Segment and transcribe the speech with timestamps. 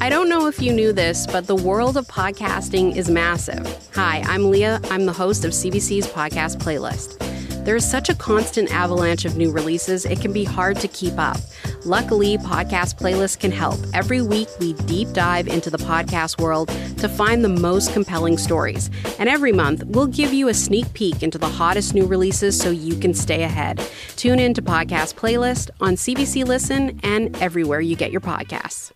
[0.00, 3.66] I don't know if you knew this, but the world of podcasting is massive.
[3.94, 4.80] Hi, I'm Leah.
[4.92, 7.18] I'm the host of CBC's podcast playlist.
[7.64, 11.18] There is such a constant avalanche of new releases, it can be hard to keep
[11.18, 11.38] up.
[11.84, 13.78] Luckily, Podcast Playlist can help.
[13.92, 16.68] Every week, we deep dive into the podcast world
[16.98, 18.90] to find the most compelling stories.
[19.18, 22.70] And every month, we'll give you a sneak peek into the hottest new releases so
[22.70, 23.82] you can stay ahead.
[24.16, 28.92] Tune in to Podcast Playlist on CBC Listen and everywhere you get your podcasts.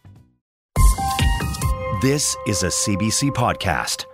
[2.02, 4.06] This is a CBC podcast.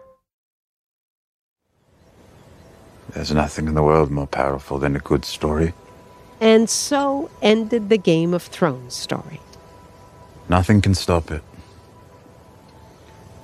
[3.15, 5.73] There's nothing in the world more powerful than a good story.
[6.39, 9.41] And so ended the Game of Thrones story.
[10.51, 11.41] Nothing can stop it.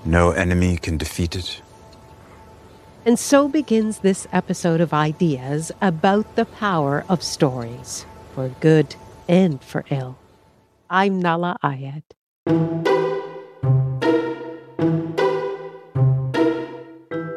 [0.04, 1.62] No enemy can defeat it.
[3.06, 8.04] And so begins this episode of Ideas about the power of stories,
[8.34, 8.94] for good
[9.26, 10.18] and for ill.
[10.90, 12.93] I'm Nahlah Ayed.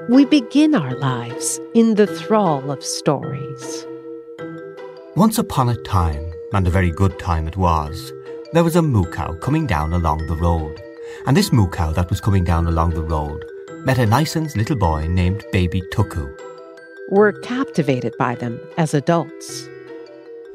[0.09, 3.85] We begin our lives in the thrall of stories.
[5.17, 8.13] Once upon a time, and a very good time it was,
[8.53, 10.81] there was a moo cow coming down along the road.
[11.25, 13.43] And this moo cow that was coming down along the road
[13.83, 16.33] met a nicens little boy named Baby Tuckoo.
[17.09, 19.67] We're captivated by them as adults.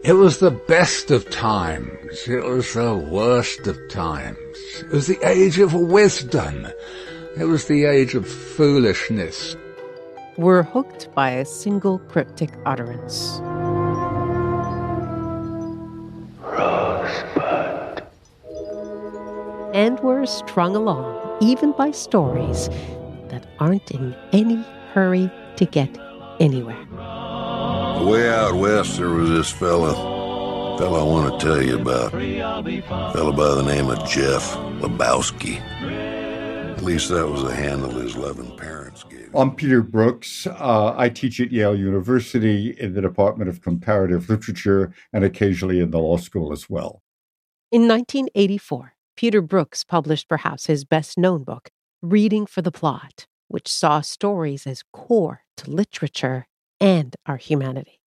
[0.03, 2.27] It was the best of times.
[2.27, 4.39] It was the worst of times.
[4.81, 6.69] It was the age of wisdom.
[7.35, 9.57] It was the age of foolishness.
[10.37, 13.41] We're hooked by a single cryptic utterance.
[16.43, 18.03] Rosebud.
[19.73, 22.69] And we're strung along, even by stories
[23.29, 25.89] that aren't in any hurry to get
[26.39, 26.85] anywhere.
[28.07, 29.95] Way out west, there was this fella,
[30.77, 32.11] fella I want to tell you about.
[32.11, 35.63] Fella by the name of Jeff Lebowski.
[36.83, 39.21] At least that was the handle his loving parents gave.
[39.21, 39.37] him.
[39.37, 40.49] I'm Peter Brooks.
[40.49, 45.93] Uh, I teach at Yale University in the Department of Comparative Literature and occasionally in
[45.93, 47.01] the law school as well.
[47.71, 51.71] In 1984, Peter Brooks published perhaps his best known book,
[52.03, 56.49] Reading for the Plot, which saw stories as core to literature
[56.81, 58.01] and our humanity.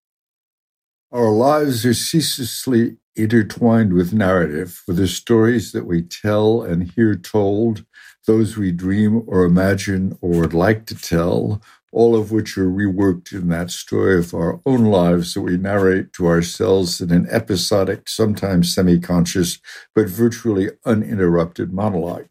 [1.13, 7.15] Our lives are ceaselessly intertwined with narrative, with the stories that we tell and hear
[7.15, 7.85] told,
[8.27, 13.33] those we dream or imagine or would like to tell, all of which are reworked
[13.33, 18.09] in that story of our own lives that we narrate to ourselves in an episodic,
[18.09, 19.59] sometimes semi conscious,
[19.95, 22.29] but virtually uninterrupted monologue.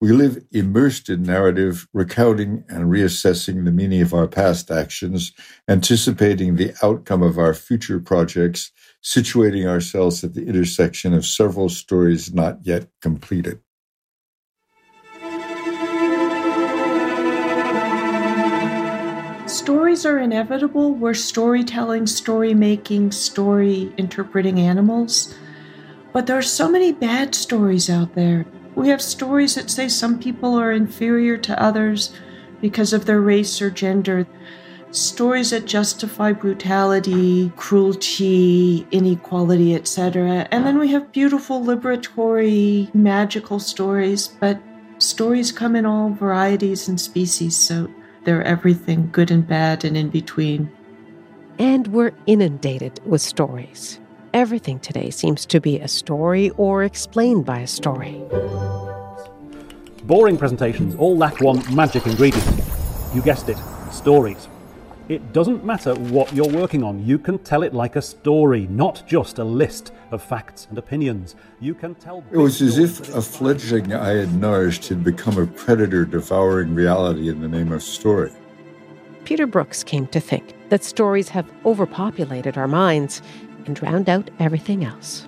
[0.00, 5.32] We live immersed in narrative, recounting and reassessing the meaning of our past actions,
[5.68, 12.32] anticipating the outcome of our future projects, situating ourselves at the intersection of several stories
[12.32, 13.60] not yet completed.
[19.46, 20.94] Stories are inevitable.
[20.94, 25.34] We're storytelling, story making, story interpreting animals.
[26.12, 28.46] But there are so many bad stories out there.
[28.74, 32.14] We have stories that say some people are inferior to others
[32.60, 34.26] because of their race or gender.
[34.92, 40.46] Stories that justify brutality, cruelty, inequality, etc.
[40.50, 44.60] And then we have beautiful, liberatory, magical stories, but
[44.98, 47.88] stories come in all varieties and species, so
[48.24, 50.70] they're everything good and bad and in between.
[51.58, 53.98] And we're inundated with stories.
[54.34, 58.22] Everything today seems to be a story or explained by a story.
[60.04, 62.46] Boring presentations all lack one magic ingredient.
[63.14, 63.56] You guessed it
[63.90, 64.48] stories.
[65.08, 69.02] It doesn't matter what you're working on, you can tell it like a story, not
[69.06, 71.34] just a list of facts and opinions.
[71.60, 72.22] You can tell.
[72.30, 77.28] It was as if a fledgling I had nourished had become a predator devouring reality
[77.28, 78.30] in the name of story.
[79.24, 83.22] Peter Brooks came to think that stories have overpopulated our minds
[83.66, 85.26] and drowned out everything else.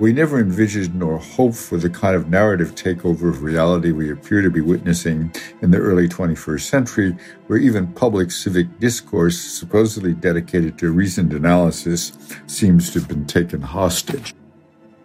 [0.00, 4.40] We never envisioned nor hoped for the kind of narrative takeover of reality we appear
[4.40, 5.30] to be witnessing
[5.60, 7.16] in the early 21st century,
[7.48, 12.12] where even public civic discourse, supposedly dedicated to reasoned analysis,
[12.46, 14.34] seems to have been taken hostage.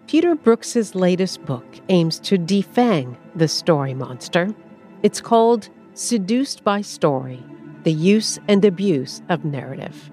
[0.08, 4.56] Peter Brooks's latest book aims to defang the story monster.
[5.04, 7.44] It's called Seduced by Story
[7.84, 10.10] The Use and Abuse of Narrative.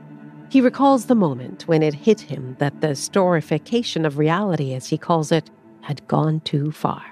[0.53, 4.99] He recalls the moment when it hit him that the storification of reality, as he
[4.99, 5.51] calls it,
[5.81, 7.03] had gone too far.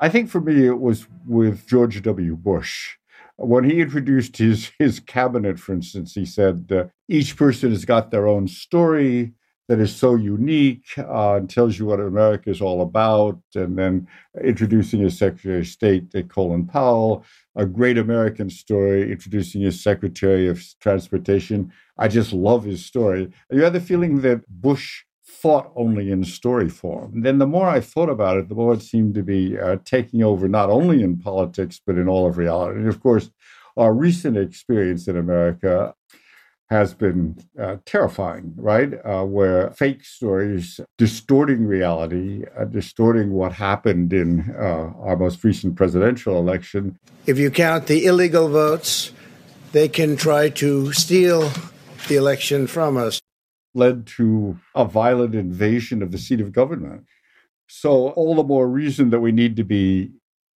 [0.00, 2.36] I think for me, it was with George W.
[2.36, 2.96] Bush.
[3.36, 8.10] When he introduced his, his cabinet, for instance, he said, uh, each person has got
[8.10, 9.34] their own story,
[9.70, 13.38] that is so unique uh, and tells you what America is all about.
[13.54, 14.08] And then
[14.42, 17.24] introducing his Secretary of State, uh, Colin Powell,
[17.54, 21.72] a great American story, introducing his Secretary of Transportation.
[22.00, 23.30] I just love his story.
[23.50, 25.04] You had the feeling that Bush
[25.42, 27.12] thought only in story form.
[27.14, 29.76] And then the more I thought about it, the more it seemed to be uh,
[29.84, 32.80] taking over not only in politics, but in all of reality.
[32.80, 33.30] And of course,
[33.76, 35.94] our recent experience in America
[36.70, 38.94] has been uh, terrifying, right?
[39.04, 45.74] Uh, where fake stories distorting reality, uh, distorting what happened in uh, our most recent
[45.76, 46.98] presidential election.
[47.26, 49.12] If you count the illegal votes,
[49.72, 51.50] they can try to steal
[52.08, 53.20] the election from us.
[53.72, 57.04] Led to a violent invasion of the seat of government.
[57.68, 60.10] So, all the more reason that we need to be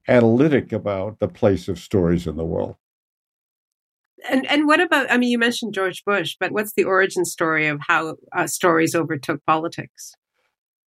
[0.08, 2.76] analytic about the place of stories in the world.
[4.28, 5.10] And and what about?
[5.10, 8.94] I mean, you mentioned George Bush, but what's the origin story of how uh, stories
[8.94, 10.14] overtook politics?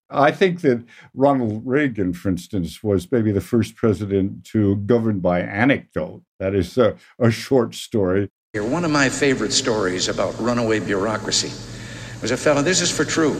[0.09, 5.41] I think that Ronald Reagan, for instance, was maybe the first president to govern by
[5.41, 6.23] anecdote.
[6.39, 8.29] That is a, a short story.
[8.63, 11.51] One of my favorite stories about runaway bureaucracy
[12.21, 13.39] was a fellow, this is for true,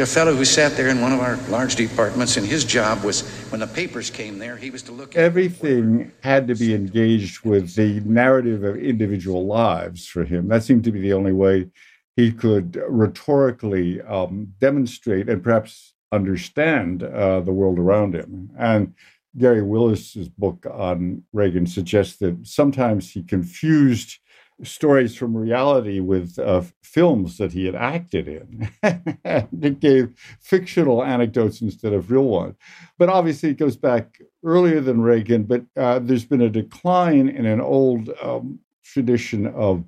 [0.00, 3.28] a fellow who sat there in one of our large departments, and his job was
[3.50, 5.14] when the papers came there, he was to look.
[5.14, 10.48] Everything had to be engaged with the narrative of individual lives for him.
[10.48, 11.68] That seemed to be the only way
[12.16, 18.50] he could rhetorically um, demonstrate and perhaps understand uh, the world around him.
[18.58, 18.94] And
[19.36, 24.18] Garry Wills's book on Reagan suggests that sometimes he confused
[24.62, 28.70] stories from reality with uh, films that he had acted in.
[28.82, 32.56] it gave fictional anecdotes instead of real ones.
[32.98, 37.46] But obviously, it goes back earlier than Reagan, but uh, there's been a decline in
[37.46, 39.84] an old um, tradition of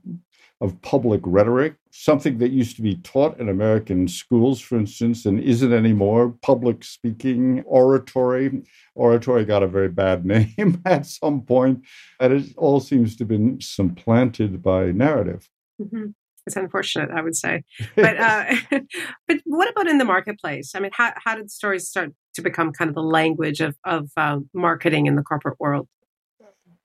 [0.63, 5.41] of public rhetoric, something that used to be taught in American schools, for instance, and
[5.41, 6.35] isn't anymore.
[6.41, 8.63] Public speaking, oratory.
[8.95, 11.85] Oratory got a very bad name at some point,
[12.21, 15.51] and it all seems to have been supplanted by narrative.
[15.81, 16.11] Mm-hmm.
[16.47, 17.65] It's unfortunate, I would say.
[17.97, 18.55] But uh,
[19.27, 20.73] but what about in the marketplace?
[20.77, 24.11] I mean, how how did stories start to become kind of the language of of
[24.17, 25.89] uh, marketing in the corporate world?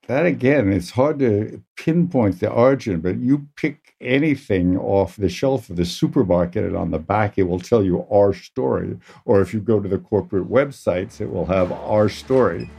[0.08, 5.68] That again, it's hard to pinpoint the origin, but you pick anything off the shelf
[5.68, 8.96] of the supermarket and on the back it will tell you our story.
[9.26, 12.70] Or if you go to the corporate websites, it will have our story.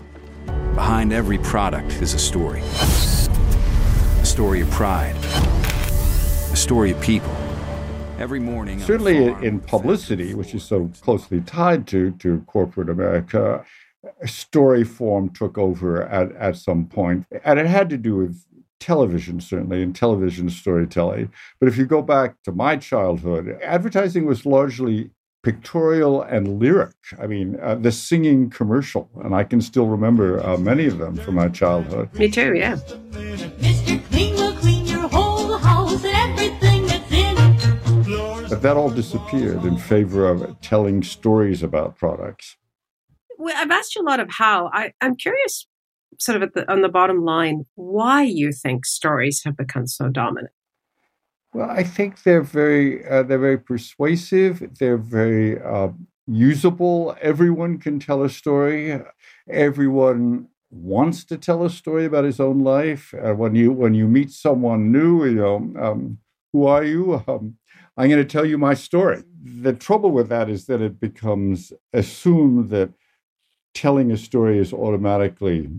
[0.73, 7.31] Behind every product is a story a story of pride, a story of people.
[8.17, 13.63] Every morning, certainly in publicity, which is so closely tied to, to corporate America,
[14.25, 18.43] story form took over at, at some point, and it had to do with
[18.79, 21.31] television, certainly, and television storytelling.
[21.59, 25.11] But if you go back to my childhood, advertising was largely
[25.43, 26.95] pictorial and lyric.
[27.21, 31.15] I mean, uh, the singing commercial, and I can still remember uh, many of them
[31.15, 32.13] from my childhood.
[32.13, 32.77] Me too, yeah.
[38.49, 42.57] But that all disappeared in favor of telling stories about products.
[43.47, 44.69] I've asked you a lot of how.
[44.73, 45.67] I, I'm curious,
[46.19, 50.53] sort of the, on the bottom line, why you think stories have become so dominant.
[51.53, 54.77] Well, I think they're very uh, they're very persuasive.
[54.77, 55.89] They're very uh,
[56.27, 57.15] usable.
[57.21, 59.01] Everyone can tell a story.
[59.49, 63.15] Everyone wants to tell a story about his own life.
[63.15, 66.19] Uh, when you when you meet someone new, you know, um,
[66.53, 67.23] who are you?
[67.27, 67.55] Um,
[67.97, 69.23] I'm going to tell you my story.
[69.43, 72.91] The trouble with that is that it becomes assumed that
[73.73, 75.69] telling a story is automatically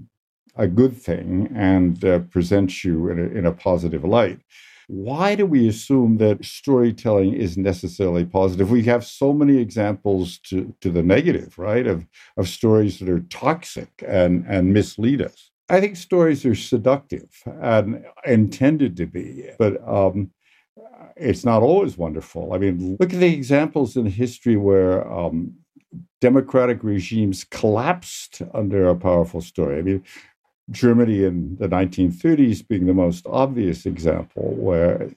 [0.56, 4.40] a good thing and uh, presents you in a, in a positive light.
[4.88, 8.70] Why do we assume that storytelling is necessarily positive?
[8.70, 11.86] We have so many examples to, to the negative, right?
[11.86, 12.06] Of,
[12.36, 15.50] of stories that are toxic and, and mislead us.
[15.68, 20.32] I think stories are seductive and intended to be, but um,
[21.16, 22.52] it's not always wonderful.
[22.52, 25.54] I mean, look at the examples in history where um,
[26.20, 29.78] democratic regimes collapsed under a powerful story.
[29.78, 30.04] I mean,
[30.70, 35.10] Germany in the 1930s being the most obvious example where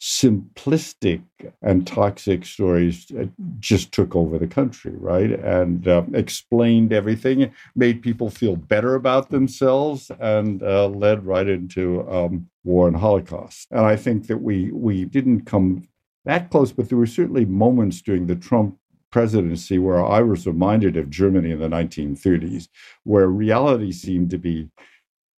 [0.00, 1.22] simplistic
[1.60, 3.24] and toxic stories uh,
[3.58, 5.32] just took over the country, right?
[5.32, 12.08] And uh, explained everything, made people feel better about themselves, and uh, led right into
[12.08, 13.66] um, war and Holocaust.
[13.72, 15.88] And I think that we we didn't come
[16.24, 18.76] that close, but there were certainly moments during the Trump
[19.12, 22.68] presidency where I was reminded of Germany in the 1930s,
[23.04, 24.68] where reality seemed to be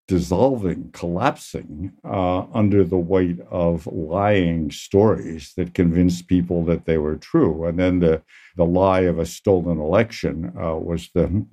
[0.06, 7.16] dissolving, collapsing uh, under the weight of lying stories that convinced people that they were
[7.16, 7.66] true.
[7.66, 8.22] And then the,
[8.56, 11.46] the lie of a stolen election uh, was the,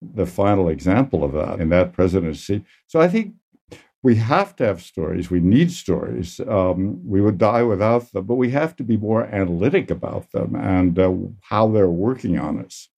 [0.00, 2.64] the final example of that in that presidency.
[2.86, 3.34] So I think
[4.02, 5.30] we have to have stories.
[5.30, 6.40] We need stories.
[6.40, 10.56] Um, we would die without them, but we have to be more analytic about them
[10.56, 12.88] and uh, how they're working on us.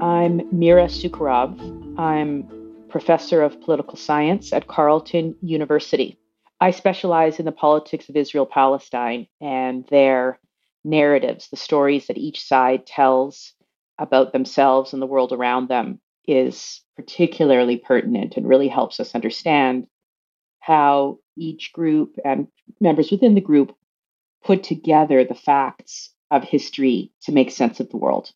[0.00, 1.98] I'm Mira Sucharov.
[1.98, 2.48] I'm
[2.88, 6.18] professor of political science at Carleton University.
[6.60, 10.40] I specialize in the politics of Israel Palestine and their
[10.84, 13.52] narratives, the stories that each side tells
[13.98, 19.86] about themselves and the world around them is particularly pertinent and really helps us understand
[20.60, 22.48] how each group and
[22.80, 23.74] members within the group
[24.44, 28.30] put together the facts of history to make sense of the world.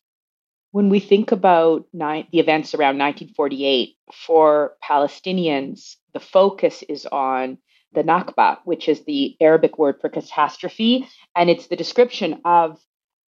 [0.71, 7.59] When we think about ni- the events around 1948, for Palestinians, the focus is on
[7.93, 12.79] the Nakba, which is the Arabic word for catastrophe, and it's the description of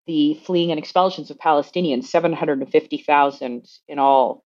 [0.06, 4.44] the fleeing and expulsions of Palestinians, 750,000 in all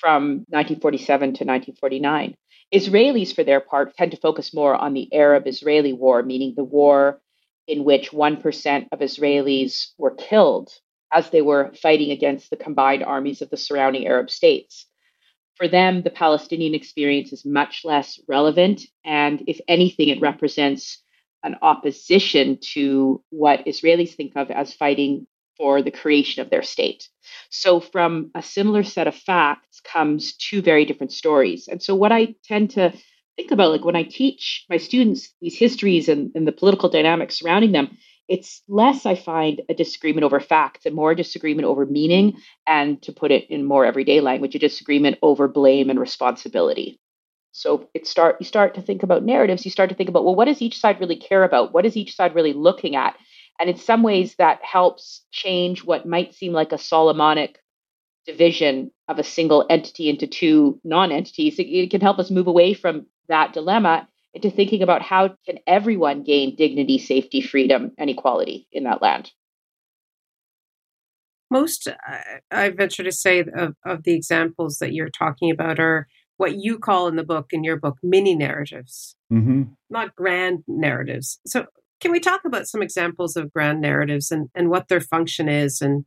[0.00, 2.34] from 1947 to 1949.
[2.72, 6.64] Israelis, for their part, tend to focus more on the Arab Israeli war, meaning the
[6.64, 7.20] war
[7.68, 10.70] in which 1% of Israelis were killed
[11.12, 14.86] as they were fighting against the combined armies of the surrounding Arab states.
[15.56, 21.03] For them, the Palestinian experience is much less relevant, and if anything, it represents
[21.44, 27.08] an opposition to what Israelis think of as fighting for the creation of their state.
[27.50, 31.68] So, from a similar set of facts comes two very different stories.
[31.68, 32.92] And so, what I tend to
[33.36, 37.38] think about, like when I teach my students these histories and, and the political dynamics
[37.38, 37.96] surrounding them,
[38.26, 43.00] it's less, I find, a disagreement over facts and more a disagreement over meaning, and
[43.02, 46.98] to put it in more everyday language, a disagreement over blame and responsibility.
[47.54, 49.64] So it start you start to think about narratives.
[49.64, 51.72] You start to think about well, what does each side really care about?
[51.72, 53.16] What is each side really looking at?
[53.60, 57.62] And in some ways, that helps change what might seem like a Solomonic
[58.26, 61.60] division of a single entity into two non-entities.
[61.60, 65.60] It, it can help us move away from that dilemma into thinking about how can
[65.64, 69.30] everyone gain dignity, safety, freedom, and equality in that land.
[71.52, 71.86] Most,
[72.50, 76.78] I venture to say, of, of the examples that you're talking about are what you
[76.78, 79.64] call in the book, in your book, mini narratives, mm-hmm.
[79.90, 81.38] not grand narratives.
[81.46, 81.66] So,
[82.00, 85.80] can we talk about some examples of grand narratives and, and what their function is
[85.80, 86.04] and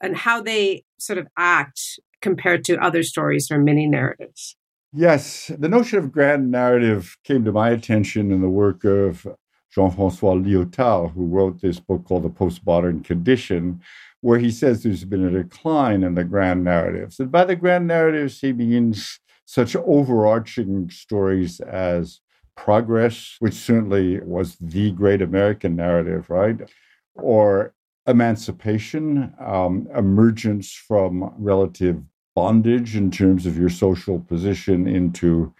[0.00, 4.56] and how they sort of act compared to other stories or mini narratives?
[4.92, 9.26] Yes, the notion of grand narrative came to my attention in the work of
[9.72, 13.80] Jean Francois Lyotard, who wrote this book called The Postmodern Condition,
[14.20, 17.20] where he says there's been a decline in the grand narratives.
[17.20, 22.20] And by the grand narratives, he means such overarching stories as
[22.56, 26.70] progress, which certainly was the great American narrative, right?
[27.16, 27.74] Or
[28.06, 32.00] emancipation, um, emergence from relative
[32.36, 35.52] bondage in terms of your social position into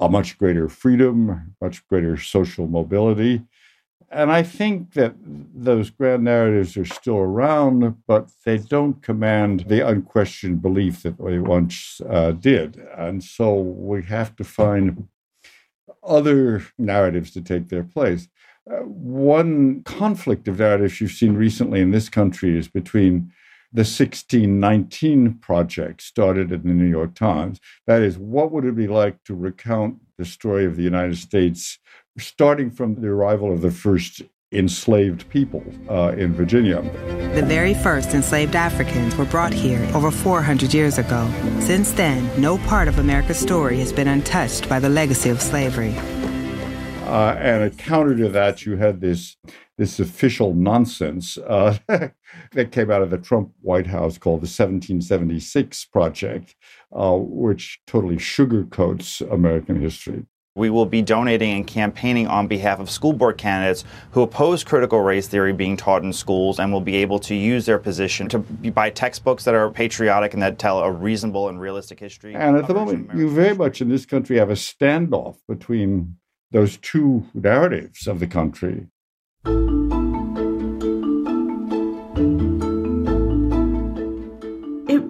[0.00, 3.42] a much greater freedom, much greater social mobility.
[4.10, 9.86] And I think that those grand narratives are still around, but they don't command the
[9.86, 12.76] unquestioned belief that they once uh, did.
[12.96, 15.08] And so we have to find
[16.04, 18.28] other narratives to take their place.
[18.70, 23.32] Uh, one conflict of narratives you've seen recently in this country is between
[23.72, 27.60] the 1619 project started in the New York Times.
[27.86, 31.78] That is, what would it be like to recount the story of the United States
[32.18, 36.80] starting from the arrival of the first enslaved people uh, in Virginia.
[37.34, 41.30] The very first enslaved Africans were brought here over 400 years ago.
[41.60, 45.94] Since then, no part of America's story has been untouched by the legacy of slavery.
[47.06, 49.36] Uh, and a counter to that, you had this
[49.78, 55.84] this official nonsense uh, that came out of the Trump White House called the 1776
[55.86, 56.54] Project,
[56.92, 60.24] uh, which totally sugarcoats American history.
[60.56, 65.02] We will be donating and campaigning on behalf of school board candidates who oppose critical
[65.02, 68.38] race theory being taught in schools and will be able to use their position to
[68.38, 72.34] buy textbooks that are patriotic and that tell a reasonable and realistic history.
[72.34, 76.16] And at the moment, you very much in this country have a standoff between
[76.50, 78.86] those two narratives of the country.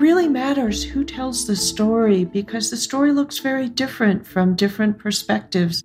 [0.06, 5.82] Really matters who tells the story because the story looks very different from different perspectives.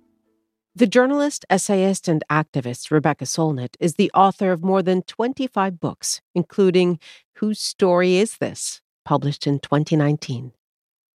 [0.76, 6.20] The journalist, essayist, and activist Rebecca Solnit is the author of more than 25 books,
[6.36, 7.00] including
[7.38, 8.80] Whose Story Is This?
[9.04, 10.52] published in 2019.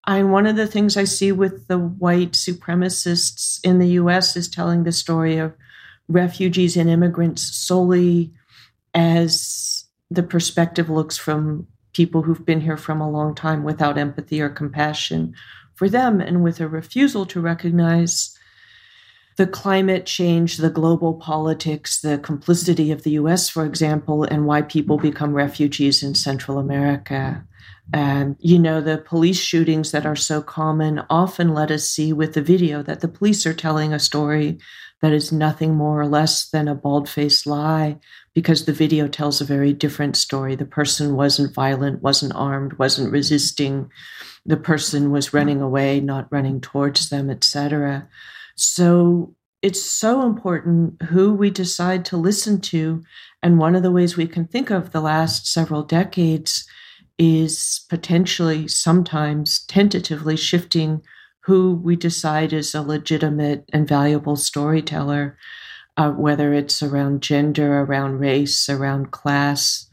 [0.05, 4.49] And one of the things I see with the white supremacists in the US is
[4.49, 5.55] telling the story of
[6.09, 8.33] refugees and immigrants solely
[8.93, 14.39] as the perspective looks from people who've been here from a long time without empathy
[14.39, 15.33] or compassion
[15.73, 18.37] for them and with a refusal to recognize
[19.37, 24.61] the climate change, the global politics, the complicity of the US, for example, and why
[24.61, 27.43] people become refugees in Central America.
[27.91, 32.33] And, you know, the police shootings that are so common often let us see with
[32.33, 34.59] the video that the police are telling a story
[35.01, 37.97] that is nothing more or less than a bald faced lie
[38.37, 40.55] because the video tells a very different story.
[40.55, 43.89] The person wasn't violent, wasn't armed, wasn't resisting.
[44.45, 45.37] The person was mm-hmm.
[45.37, 48.07] running away, not running towards them, etc.
[48.55, 53.03] So it's so important who we decide to listen to.
[53.41, 56.63] And one of the ways we can think of the last several decades
[57.17, 61.01] is potentially sometimes tentatively shifting
[61.39, 65.39] who we decide is a legitimate and valuable storyteller,
[65.97, 69.89] uh, whether it's around gender, around race, around class,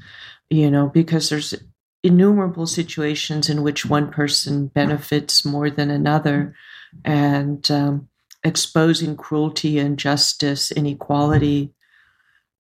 [0.50, 1.54] you know, because there's
[2.02, 6.54] innumerable situations in which one person benefits more than another.
[7.04, 8.08] And um,
[8.44, 11.73] exposing cruelty, injustice, inequality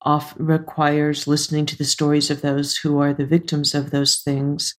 [0.01, 4.75] off requires listening to the stories of those who are the victims of those things.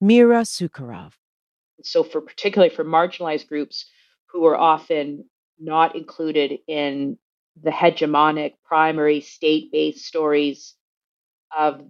[0.00, 1.12] Mira Sucharov.
[1.82, 3.86] So, for particularly for marginalized groups
[4.26, 5.24] who are often
[5.58, 7.18] not included in
[7.62, 10.74] the hegemonic primary state based stories
[11.56, 11.82] of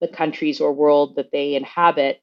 [0.00, 2.22] the countries or world that they inhabit,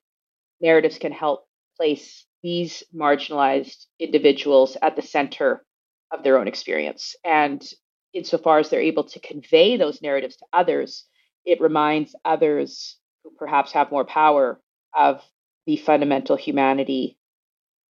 [0.60, 5.63] narratives can help place these marginalized individuals at the center
[6.12, 7.16] of their own experience.
[7.24, 7.63] And
[8.13, 11.06] insofar as they're able to convey those narratives to others,
[11.46, 14.60] it reminds others who perhaps have more power
[14.98, 15.24] of
[15.66, 17.18] the fundamental humanity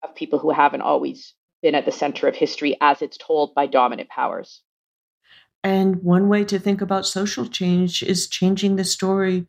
[0.02, 3.66] of people who haven't always been at the center of history as it's told by
[3.66, 4.62] dominant powers.
[5.64, 9.46] And one way to think about social change is changing the story.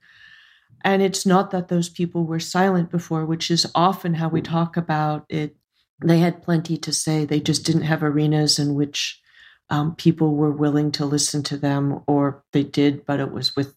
[0.83, 4.77] And it's not that those people were silent before, which is often how we talk
[4.77, 5.55] about it
[6.03, 7.25] they had plenty to say.
[7.25, 9.21] They just didn't have arenas in which
[9.69, 13.75] um, people were willing to listen to them, or they did, but it was with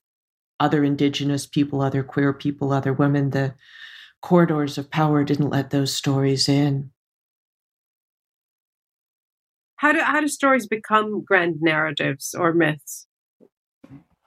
[0.61, 3.31] other indigenous people, other queer people, other women.
[3.31, 3.55] The
[4.21, 6.93] corridors of power didn't let those stories in.
[9.83, 13.09] How do how do stories become grand narratives or myths?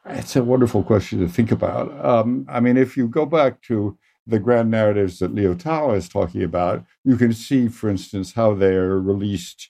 [0.06, 1.88] It's a wonderful question to think about.
[2.06, 6.44] Um, I mean, if you go back to the grand narratives that Lyotard is talking
[6.44, 9.70] about, you can see, for instance, how they're released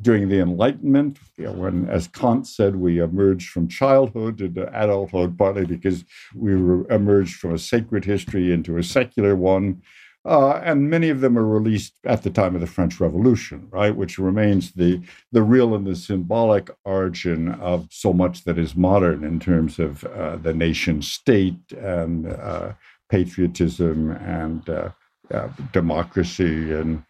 [0.00, 5.36] during the Enlightenment, you know, when, as Kant said, we emerged from childhood into adulthood,
[5.36, 9.82] partly because we emerged from a sacred history into a secular one.
[10.26, 13.94] Uh, and many of them are released at the time of the French Revolution, right,
[13.94, 19.22] which remains the the real and the symbolic origin of so much that is modern
[19.22, 22.72] in terms of uh, the nation state and uh,
[23.08, 24.90] patriotism and uh,
[25.32, 27.04] uh, democracy and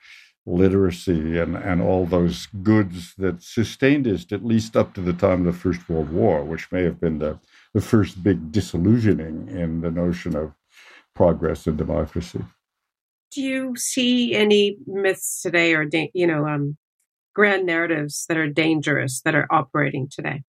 [0.44, 5.46] literacy and, and all those goods that sustained us at least up to the time
[5.46, 7.40] of the First World War, which may have been the,
[7.72, 10.52] the first big disillusioning in the notion of
[11.14, 12.44] progress and democracy.
[13.36, 16.78] Do you see any myths today or, you know, um,
[17.34, 20.42] grand narratives that are dangerous that are operating today?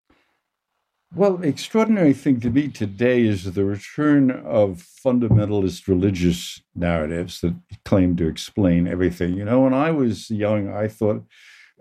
[1.16, 7.56] Well, the extraordinary thing to me today is the return of fundamentalist religious narratives that
[7.86, 9.34] claim to explain everything.
[9.34, 11.26] You know, when I was young, I thought,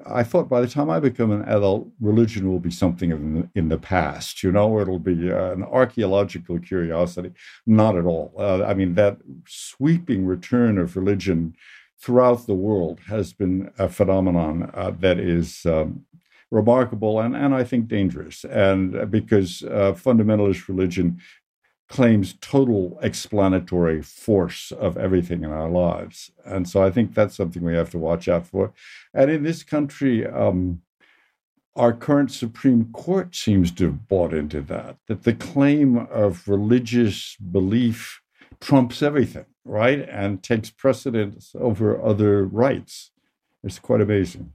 [0.07, 3.49] I thought by the time I become an adult, religion will be something in the,
[3.55, 4.43] in the past.
[4.43, 7.33] You know, it'll be uh, an archaeological curiosity.
[7.67, 8.35] Not at all.
[8.37, 11.55] Uh, I mean, that sweeping return of religion
[12.01, 16.05] throughout the world has been a phenomenon uh, that is um,
[16.51, 18.45] remarkable and, and I think dangerous.
[18.45, 21.21] And uh, because uh, fundamentalist religion
[21.95, 26.33] claims total explanatory force of everything in our lives.
[26.45, 28.73] And so I think that's something we have to watch out for.
[29.15, 30.83] And in this country, um,
[31.77, 37.37] our current Supreme Court seems to have bought into that, that the claim of religious
[37.37, 38.21] belief
[38.61, 40.01] trumps everything, right?
[40.09, 43.13] And takes precedence over other rights.
[43.63, 44.53] It's quite amazing.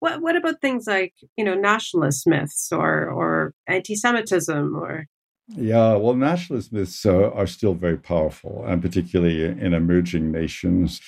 [0.00, 5.06] What what about things like you know nationalist myths or or anti-Semitism or?
[5.56, 11.00] Yeah, well, nationalist myths uh, are still very powerful, and particularly in emerging nations.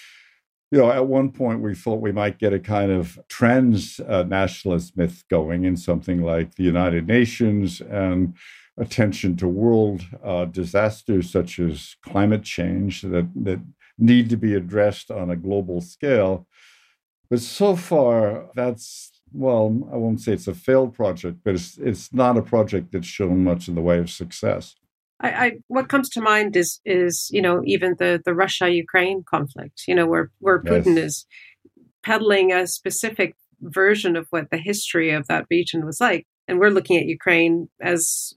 [0.73, 4.25] You know, at one point we thought we might get a kind of trans uh,
[4.25, 8.35] nationalist myth going in something like the United Nations, and
[8.79, 13.61] attention to world uh, disasters such as climate change that, that
[13.99, 16.47] need to be addressed on a global scale.
[17.31, 22.13] But so far, that's, well, I won't say it's a failed project, but it's, it's
[22.13, 24.75] not a project that's shown much in the way of success.
[25.21, 29.23] I, I, what comes to mind is is you know even the the Russia Ukraine
[29.29, 31.05] conflict you know where where Putin yes.
[31.05, 31.27] is
[32.03, 36.71] peddling a specific version of what the history of that region was like and we're
[36.71, 38.33] looking at Ukraine as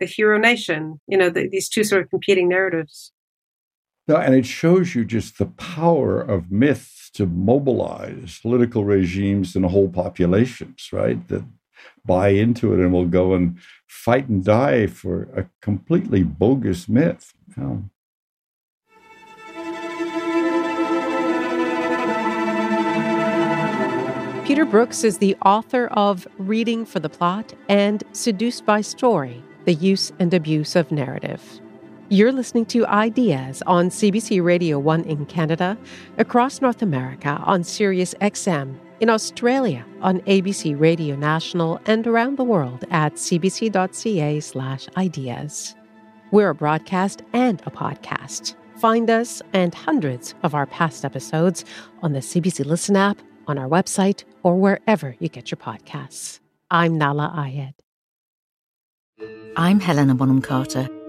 [0.00, 3.12] the hero nation you know the, these two sort of competing narratives
[4.08, 9.64] no, and it shows you just the power of myths to mobilize political regimes and
[9.64, 11.26] whole populations, right?
[11.28, 11.44] That
[12.04, 17.34] buy into it and will go and fight and die for a completely bogus myth.
[17.56, 17.84] You know?
[24.46, 29.74] Peter Brooks is the author of Reading for the Plot and Seduced by Story The
[29.74, 31.60] Use and Abuse of Narrative.
[32.08, 35.76] You're listening to Ideas on CBC Radio 1 in Canada,
[36.18, 42.44] across North America on Sirius XM, in Australia on ABC Radio National, and around the
[42.44, 43.74] world at cbc.ca/ideas.
[46.30, 48.54] We're a broadcast and a podcast.
[48.76, 51.64] Find us and hundreds of our past episodes
[52.02, 56.38] on the CBC Listen app, on our website, or wherever you get your podcasts.
[56.70, 57.74] I'm Nahlah Ayed.
[59.56, 60.88] I'm Helena Bonham Carter.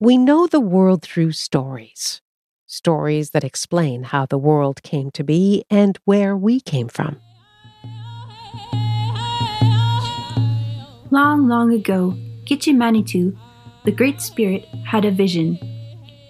[0.00, 2.20] We know the world through stories,
[2.66, 7.20] stories that explain how the world came to be and where we came from.
[11.10, 13.36] Long, long ago, Gitche Manitou,
[13.84, 15.56] the Great Spirit, had a vision.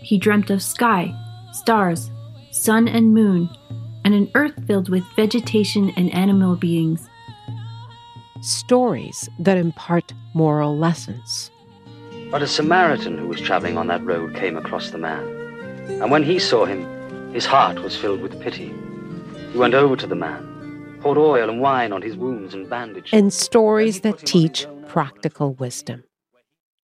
[0.00, 1.12] He dreamt of sky,
[1.52, 2.10] stars,
[2.50, 3.50] sun and moon,
[4.02, 7.06] and an earth filled with vegetation and animal beings.
[8.40, 11.50] Stories that impart moral lessons
[12.30, 15.22] but a Samaritan who was traveling on that road came across the man.
[16.02, 18.72] And when he saw him, his heart was filled with pity.
[19.52, 23.14] He went over to the man, poured oil and wine on his wounds and bandaged.
[23.14, 26.04] And stories that teach practical wisdom.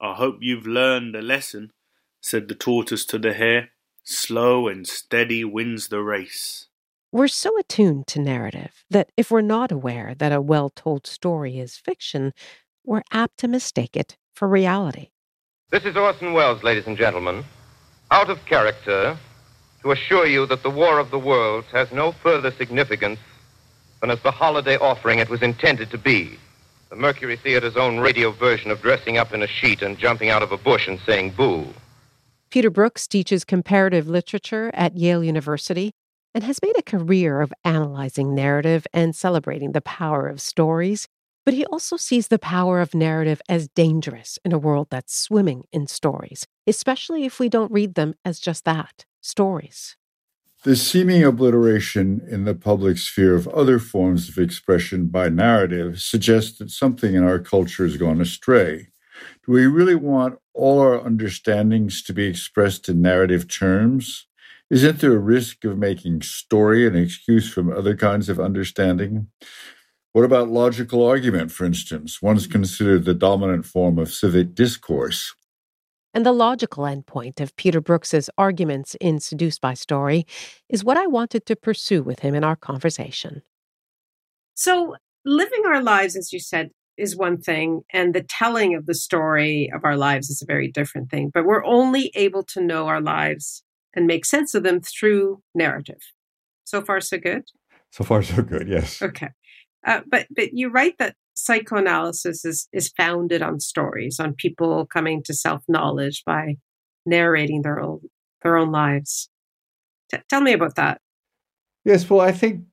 [0.01, 1.73] I hope you've learned a lesson,
[2.21, 3.71] said the tortoise to the hare.
[4.03, 6.69] Slow and steady wins the race.
[7.11, 11.59] We're so attuned to narrative that if we're not aware that a well told story
[11.59, 12.35] is fiction,
[12.85, 15.11] we're apt to mistake it for reality.
[15.75, 17.45] This is Orson Welles, ladies and gentlemen,
[18.13, 19.19] out of character
[19.83, 23.19] to assure you that the War of the Worlds has no further significance
[24.01, 26.39] than as the holiday offering it was intended to be.
[26.91, 30.45] The Mercury Theater's own radio version of dressing up in a sheet and jumping out
[30.45, 31.67] of a bush and saying boo.
[32.51, 35.91] Peter Brooks teaches comparative literature at Yale University
[36.37, 41.09] and has made a career of analyzing narrative and celebrating the power of stories
[41.45, 45.65] but he also sees the power of narrative as dangerous in a world that's swimming
[45.73, 49.97] in stories, especially if we don't read them as just that stories.
[50.65, 56.59] The seeming obliteration in the public sphere of other forms of expression by narrative suggests
[56.59, 58.89] that something in our culture has gone astray.
[59.45, 64.27] Do we really want all our understandings to be expressed in narrative terms?
[64.71, 69.29] Isn't there a risk of making story an excuse from other kinds of understanding?
[70.15, 72.23] What about logical argument, for instance?
[72.23, 75.35] One's considered the dominant form of civic discourse.
[76.15, 80.25] And the logical endpoint of Peter Brooks's arguments in Seduced by Story
[80.69, 83.43] is what I wanted to pursue with him in our conversation.
[84.55, 88.95] So, living our lives, as you said, is one thing, and the telling of the
[88.95, 91.33] story of our lives is a very different thing.
[91.35, 95.99] But we're only able to know our lives and make sense of them through narrative.
[96.63, 97.43] So far, so good?
[97.91, 99.03] So far, so good, yes.
[99.03, 99.31] Okay.
[99.87, 105.23] Uh, but but you write that psychoanalysis is is founded on stories, on people coming
[105.25, 106.57] to self knowledge by
[107.07, 108.01] narrating their own
[108.43, 109.29] their own lives.
[110.11, 111.01] T- tell me about that.
[111.85, 112.65] Yes, well, I think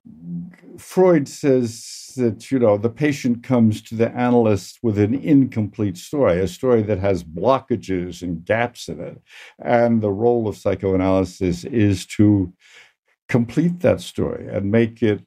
[0.77, 6.39] Freud says that you know the patient comes to the analyst with an incomplete story,
[6.39, 9.21] a story that has blockages and gaps in it,
[9.59, 12.53] and the role of psychoanalysis is to
[13.27, 15.25] complete that story and make it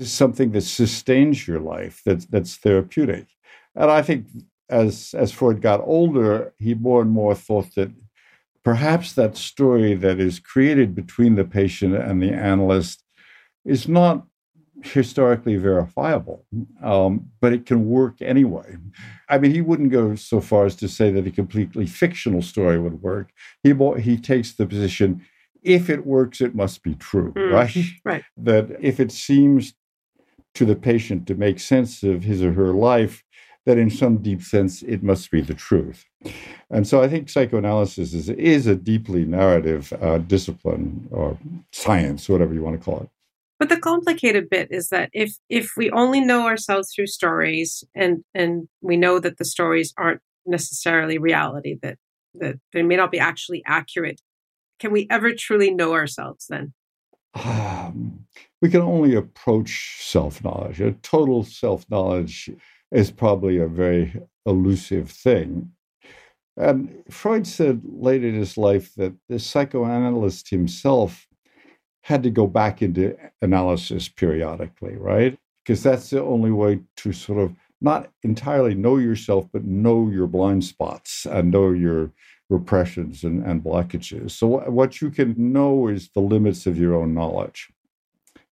[0.00, 3.26] something that sustains your life, that's, that's therapeutic.
[3.74, 4.26] And I think
[4.68, 7.90] as as Freud got older, he more and more thought that
[8.64, 13.04] perhaps that story that is created between the patient and the analyst
[13.64, 14.26] is not
[14.82, 16.44] historically verifiable,
[16.82, 18.76] um, but it can work anyway.
[19.28, 22.78] I mean, he wouldn't go so far as to say that a completely fictional story
[22.78, 23.30] would work.
[23.62, 25.22] He he takes the position
[25.62, 27.76] if it works, it must be true, Mm, right?
[28.04, 28.24] right.
[28.36, 29.74] That if it seems
[30.56, 33.22] to the patient to make sense of his or her life,
[33.66, 36.04] that in some deep sense it must be the truth.
[36.70, 41.38] And so I think psychoanalysis is, is a deeply narrative uh, discipline or
[41.72, 43.08] science, whatever you want to call it.
[43.58, 48.22] But the complicated bit is that if if we only know ourselves through stories and
[48.34, 51.96] and we know that the stories aren't necessarily reality, that
[52.34, 54.20] that they may not be actually accurate,
[54.78, 56.74] can we ever truly know ourselves then?
[57.34, 58.26] Um,
[58.62, 60.80] we can only approach self knowledge.
[60.80, 62.50] A total self knowledge
[62.90, 65.72] is probably a very elusive thing.
[66.56, 71.26] And Freud said late in his life that the psychoanalyst himself
[72.02, 75.36] had to go back into analysis periodically, right?
[75.64, 80.26] Because that's the only way to sort of not entirely know yourself, but know your
[80.26, 82.12] blind spots and know your
[82.48, 84.30] repressions and, and blockages.
[84.30, 87.68] So, what, what you can know is the limits of your own knowledge,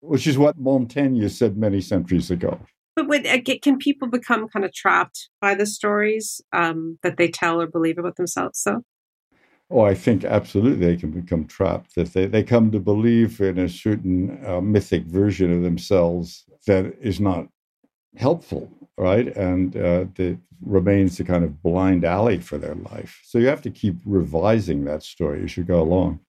[0.07, 2.61] which is what Montaigne said many centuries ago.
[2.97, 7.61] But uh, can people become kind of trapped by the stories um, that they tell
[7.61, 8.61] or believe about themselves?
[8.61, 8.83] So,
[9.71, 13.59] Oh, I think absolutely they can become trapped, that they, they come to believe in
[13.59, 17.49] a certain uh, mythic version of themselves that is not
[18.17, 19.27] helpful, right?
[19.37, 23.21] And uh, that remains the kind of blind alley for their life.
[23.25, 26.21] So you have to keep revising that story as you go along.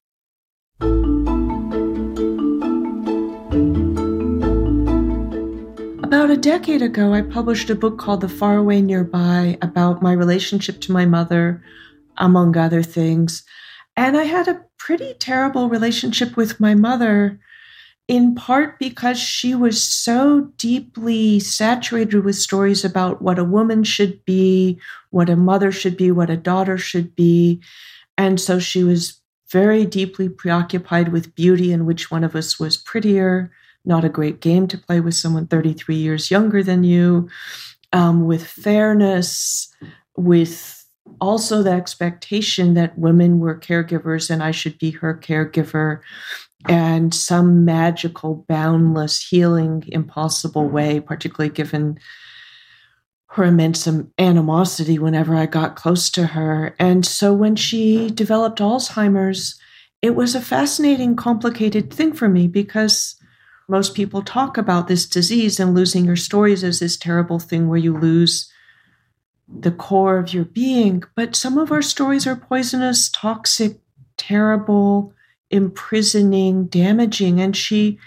[6.25, 10.81] About a decade ago, I published a book called The Faraway Nearby about my relationship
[10.81, 11.63] to my mother,
[12.17, 13.43] among other things.
[13.95, 17.39] And I had a pretty terrible relationship with my mother,
[18.07, 24.25] in part because she was so deeply saturated with stories about what a woman should
[24.25, 24.79] be,
[25.11, 27.61] what a mother should be, what a daughter should be.
[28.17, 32.77] And so she was very deeply preoccupied with beauty and which one of us was
[32.77, 33.51] prettier.
[33.85, 37.29] Not a great game to play with someone 33 years younger than you,
[37.93, 39.73] um, with fairness,
[40.17, 40.85] with
[41.21, 45.99] also the expectation that women were caregivers and I should be her caregiver,
[46.67, 51.99] and some magical, boundless, healing, impossible way, particularly given
[53.35, 56.73] her immense animosity whenever I got close to her.
[56.79, 59.59] And so when she developed Alzheimer's,
[60.01, 63.15] it was a fascinating, complicated thing for me because
[63.67, 67.79] most people talk about this disease and losing your stories as this terrible thing where
[67.79, 68.51] you lose
[69.47, 71.03] the core of your being.
[71.15, 73.79] But some of our stories are poisonous, toxic,
[74.17, 75.13] terrible,
[75.49, 77.39] imprisoning, damaging.
[77.39, 77.99] And she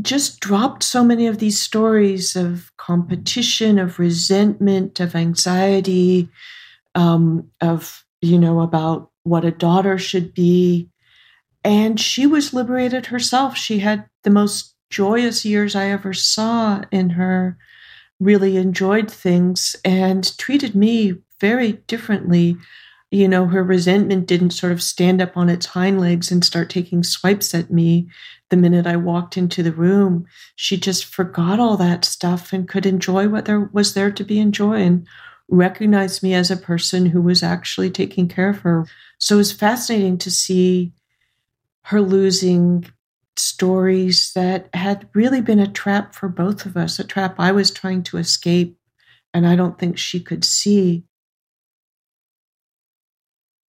[0.00, 6.28] just dropped so many of these stories of competition, of resentment, of anxiety,
[6.94, 10.88] um, of, you know, about what a daughter should be.
[11.64, 13.56] And she was liberated herself.
[13.56, 17.56] She had the most joyous years I ever saw in her,
[18.20, 22.56] really enjoyed things and treated me very differently.
[23.10, 26.68] You know, her resentment didn't sort of stand up on its hind legs and start
[26.68, 28.08] taking swipes at me
[28.50, 30.26] the minute I walked into the room.
[30.56, 34.38] She just forgot all that stuff and could enjoy what there was there to be
[34.38, 35.08] enjoyed and
[35.48, 38.86] recognized me as a person who was actually taking care of her.
[39.18, 40.92] So it was fascinating to see
[41.84, 42.86] her losing
[43.36, 47.70] stories that had really been a trap for both of us, a trap I was
[47.70, 48.78] trying to escape,
[49.32, 51.04] and I don't think she could see.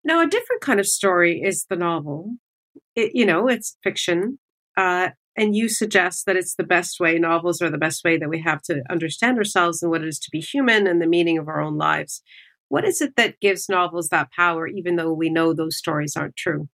[0.04, 2.36] Now, a different kind of story is the novel.
[2.96, 4.38] It, you know, it's fiction.
[4.78, 8.30] Uh, and you suggest that it's the best way, novels are the best way that
[8.30, 11.40] we have to understand ourselves and what it is to be human and the meaning
[11.40, 12.22] of our own lives.
[12.70, 16.36] What is it that gives novels that power, even though we know those stories aren't
[16.36, 16.70] true?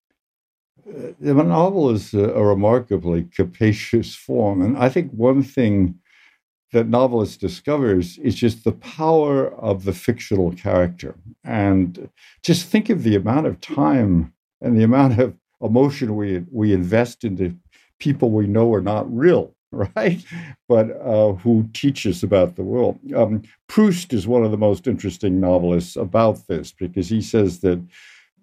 [1.21, 4.61] A novel is a, a remarkably capacious form.
[4.61, 5.99] And I think one thing
[6.71, 11.15] that novelists discovers is just the power of the fictional character.
[11.43, 12.09] And
[12.43, 17.23] just think of the amount of time and the amount of emotion we we invest
[17.23, 17.55] into
[17.99, 20.23] people we know are not real, right?
[20.67, 22.99] But uh, who teach us about the world.
[23.15, 27.81] Um, Proust is one of the most interesting novelists about this because he says that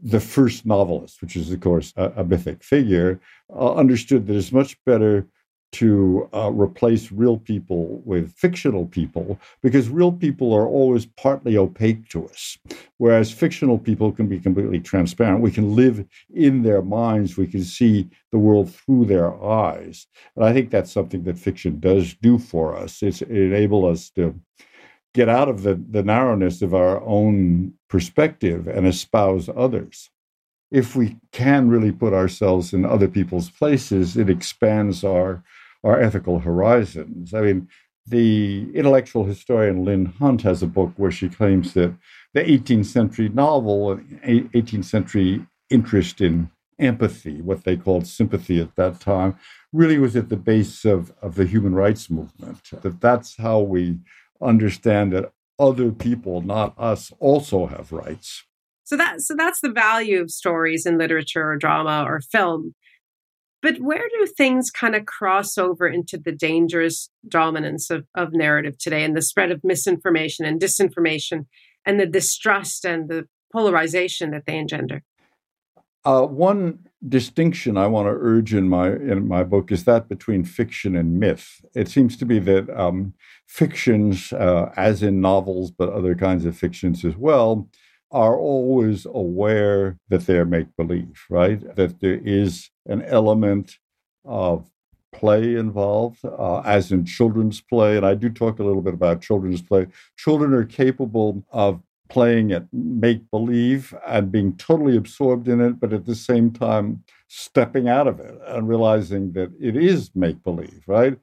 [0.02, 3.20] the first novelist, which is, of course, a, a mythic figure,
[3.54, 5.26] uh, understood that it's much better
[5.72, 12.08] to uh, replace real people with fictional people because real people are always partly opaque
[12.08, 12.56] to us,
[12.98, 15.42] whereas fictional people can be completely transparent.
[15.42, 20.06] We can live in their minds, we can see the world through their eyes.
[20.34, 23.02] And I think that's something that fiction does do for us.
[23.02, 24.34] It's, it enables us to
[25.16, 30.10] get out of the, the narrowness of our own perspective and espouse others.
[30.70, 35.42] If we can really put ourselves in other people's places, it expands our
[35.84, 37.32] our ethical horizons.
[37.32, 37.68] I mean,
[38.06, 41.94] the intellectual historian Lynn Hunt has a book where she claims that
[42.34, 49.00] the 18th century novel, 18th century interest in empathy, what they called sympathy at that
[49.00, 49.36] time,
[49.72, 52.60] really was at the base of, of the human rights movement.
[52.82, 53.98] That that's how we
[54.40, 58.44] understand that other people, not us, also have rights.
[58.84, 62.74] So that so that's the value of stories in literature or drama or film.
[63.62, 68.78] But where do things kind of cross over into the dangerous dominance of, of narrative
[68.78, 71.46] today and the spread of misinformation and disinformation
[71.84, 75.02] and the distrust and the polarization that they engender?
[76.06, 80.44] Uh, one distinction I want to urge in my in my book is that between
[80.44, 81.60] fiction and myth.
[81.74, 83.12] It seems to be that um,
[83.48, 87.68] fictions, uh, as in novels, but other kinds of fictions as well,
[88.12, 91.60] are always aware that they're make believe, right?
[91.74, 93.76] That there is an element
[94.24, 94.70] of
[95.12, 97.96] play involved, uh, as in children's play.
[97.96, 99.88] And I do talk a little bit about children's play.
[100.16, 105.92] Children are capable of playing at make believe and being totally absorbed in it, but
[105.92, 110.82] at the same time stepping out of it and realizing that it is make believe,
[110.86, 111.18] right?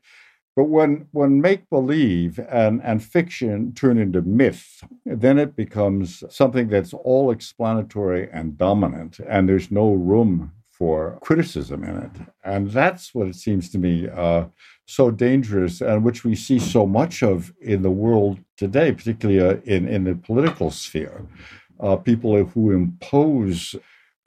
[0.56, 6.68] But when when make believe and, and fiction turn into myth, then it becomes something
[6.68, 10.52] that's all explanatory and dominant, and there's no room
[10.84, 12.12] for criticism in it.
[12.44, 14.48] And that's what it seems to me uh,
[14.86, 19.62] so dangerous, and which we see so much of in the world today, particularly uh,
[19.64, 21.26] in, in the political sphere.
[21.80, 23.78] Uh, people who impose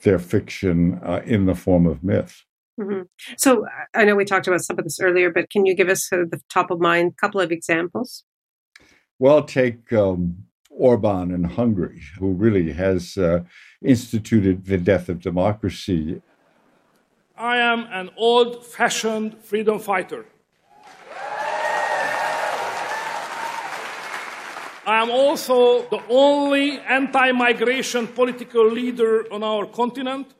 [0.04, 2.34] their fiction uh, in the form of myth.
[2.80, 3.02] Mm-hmm.
[3.36, 6.10] So I know we talked about some of this earlier, but can you give us
[6.10, 8.24] uh, the top of mind couple of examples?
[9.18, 13.40] Well, take um, Orban in Hungary, who really has uh,
[13.82, 16.20] instituted the death of democracy.
[17.38, 20.24] I am an old fashioned freedom fighter.
[24.86, 30.32] I am also the only anti migration political leader on our continent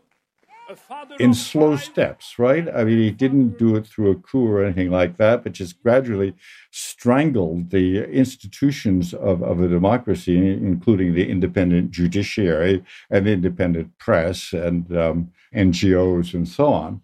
[1.18, 2.68] in slow steps, right?
[2.68, 5.83] I mean, he didn't do it through a coup or anything like that, but just
[5.83, 6.35] gradually
[6.70, 14.96] strangled the institutions of, of a democracy, including the independent judiciary and independent press and
[14.96, 17.02] um, NGOs and so on.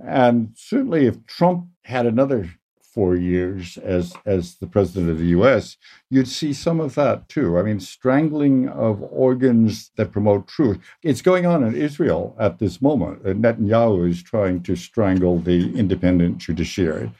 [0.00, 2.50] And certainly, if Trump had another
[2.94, 5.76] four years as as the president of the U.S.,
[6.10, 7.58] you'd see some of that too.
[7.58, 10.78] I mean, strangling of organs that promote truth.
[11.02, 13.26] It's going on in Israel at this moment.
[13.26, 17.10] Uh, Netanyahu is trying to strangle the independent judiciary.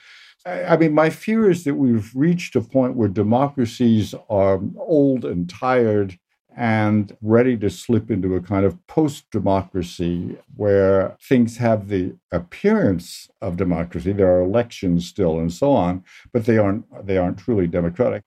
[0.47, 5.49] I mean, my fear is that we've reached a point where democracies are old and
[5.49, 6.19] tired
[6.57, 13.29] and ready to slip into a kind of post democracy where things have the appearance
[13.41, 14.13] of democracy.
[14.13, 18.23] There are elections still and so on, but they aren't they aren't truly democratic.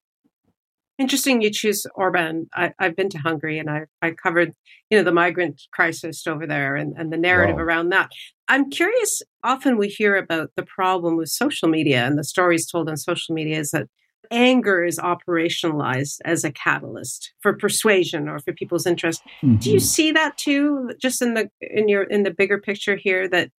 [0.98, 2.50] Interesting you choose Orban.
[2.56, 4.54] I, have been to Hungary and I, I covered,
[4.90, 7.62] you know, the migrant crisis over there and, and the narrative wow.
[7.62, 8.10] around that.
[8.48, 12.90] I'm curious, often we hear about the problem with social media and the stories told
[12.90, 13.88] on social media is that
[14.32, 19.22] anger is operationalized as a catalyst for persuasion or for people's interest.
[19.42, 19.58] Mm-hmm.
[19.58, 19.86] Do you mm-hmm.
[19.86, 23.52] see that too, just in the in your in the bigger picture here that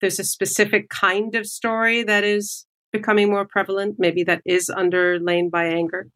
[0.00, 5.50] there's a specific kind of story that is becoming more prevalent, maybe that is underlain
[5.50, 6.08] by anger?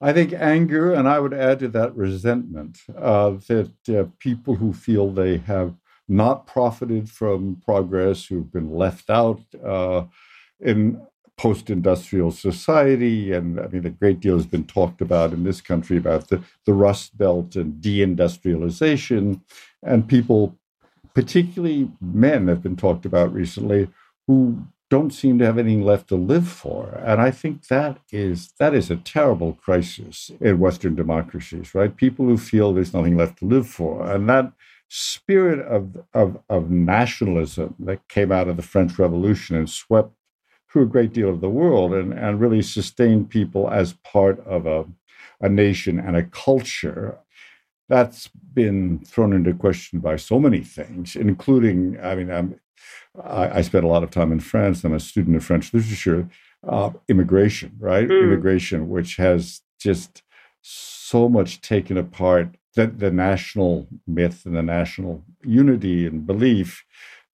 [0.00, 4.72] I think anger, and I would add to that resentment, uh, that uh, people who
[4.72, 5.74] feel they have
[6.08, 10.04] not profited from progress, who've been left out uh,
[10.60, 11.00] in
[11.36, 15.96] post-industrial society and i mean a great deal has been talked about in this country
[15.96, 19.40] about the, the rust belt and deindustrialization.
[19.82, 20.56] And people
[21.14, 23.88] particularly men have been talked about recently
[24.26, 27.00] who don't seem to have anything left to live for.
[27.04, 31.96] And i think that is that is a terrible crisis in western democracies right?
[31.96, 34.08] People who feel there's nothing left to live for.
[34.10, 34.52] And that
[34.88, 40.12] spirit of, of, of nationalism that came out of the french revolution and swept
[40.74, 44.66] through a great deal of the world and, and really sustain people as part of
[44.66, 44.84] a,
[45.40, 47.16] a nation and a culture.
[47.88, 52.56] That's been thrown into question by so many things, including, I mean, um,
[53.22, 54.82] I, I spent a lot of time in France.
[54.82, 56.28] I'm a student of French literature.
[56.66, 58.08] Uh, immigration, right?
[58.08, 58.24] Mm.
[58.24, 60.24] Immigration, which has just
[60.60, 66.84] so much taken apart the, the national myth and the national unity and belief.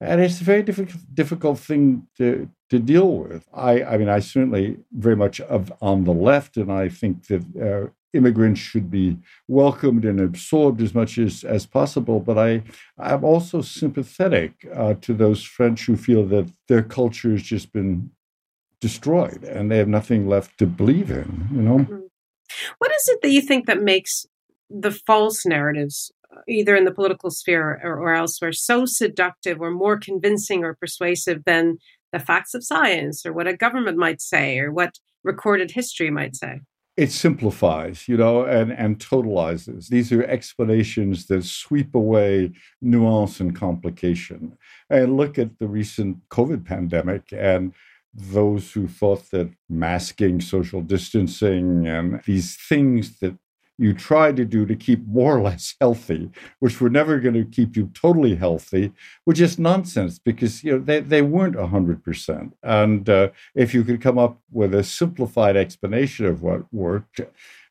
[0.01, 3.47] And it's a very difficult, difficult thing to, to deal with.
[3.53, 7.45] I, I mean, I certainly very much of on the left, and I think that
[7.61, 12.19] uh, immigrants should be welcomed and absorbed as much as, as possible.
[12.21, 12.63] But I,
[12.99, 18.11] I'm also sympathetic uh, to those French who feel that their culture has just been
[18.81, 21.87] destroyed and they have nothing left to believe in, you know?
[22.79, 24.27] What is it that you think that makes
[24.71, 26.11] the false narratives,
[26.49, 31.45] either in the political sphere or, or elsewhere, so seductive or more convincing or persuasive
[31.45, 31.78] than
[32.12, 36.35] the facts of science or what a government might say or what recorded history might
[36.35, 36.61] say?
[37.01, 39.89] it simplifies, you know, and, and totalizes.
[39.89, 42.53] These are explanations that sweep away
[42.83, 44.59] nuance and complication.
[44.91, 47.72] And look at the recent COVID pandemic and
[48.12, 53.37] those who thought that masking, social distancing, and these things that
[53.81, 57.45] you try to do to keep more or less healthy, which were never going to
[57.45, 58.93] keep you totally healthy,
[59.24, 62.55] were just nonsense because you know they, they weren't hundred percent.
[62.62, 67.20] And uh, if you could come up with a simplified explanation of what worked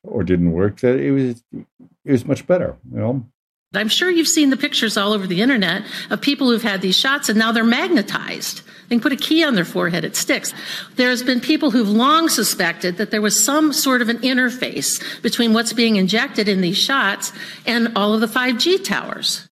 [0.02, 1.44] or didn't work, that it was
[2.04, 2.76] it was much better.
[2.92, 3.26] You know.
[3.72, 6.98] I'm sure you've seen the pictures all over the internet of people who've had these
[6.98, 8.62] shots and now they're magnetized.
[8.88, 10.52] They can put a key on their forehead, it sticks.
[10.96, 15.52] There's been people who've long suspected that there was some sort of an interface between
[15.52, 17.32] what's being injected in these shots
[17.64, 19.48] and all of the 5G towers.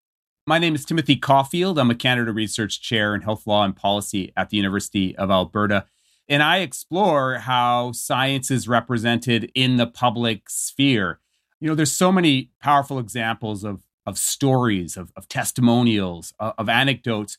[0.48, 1.78] My name is Timothy Caulfield.
[1.78, 5.84] I'm a Canada Research Chair in Health Law and Policy at the University of Alberta.
[6.28, 11.20] And I explore how science is represented in the public sphere.
[11.60, 16.68] You know, there's so many powerful examples of of stories, of, of testimonials, of, of
[16.68, 17.36] anecdotes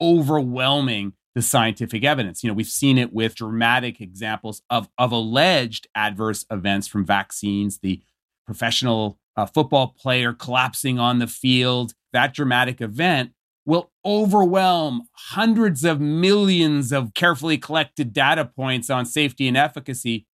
[0.00, 2.44] overwhelming the scientific evidence.
[2.44, 7.80] You know, we've seen it with dramatic examples of, of alleged adverse events from vaccines,
[7.80, 8.00] the
[8.46, 11.94] professional uh, football player collapsing on the field.
[12.12, 13.32] That dramatic event
[13.66, 20.26] will overwhelm hundreds of millions of carefully collected data points on safety and efficacy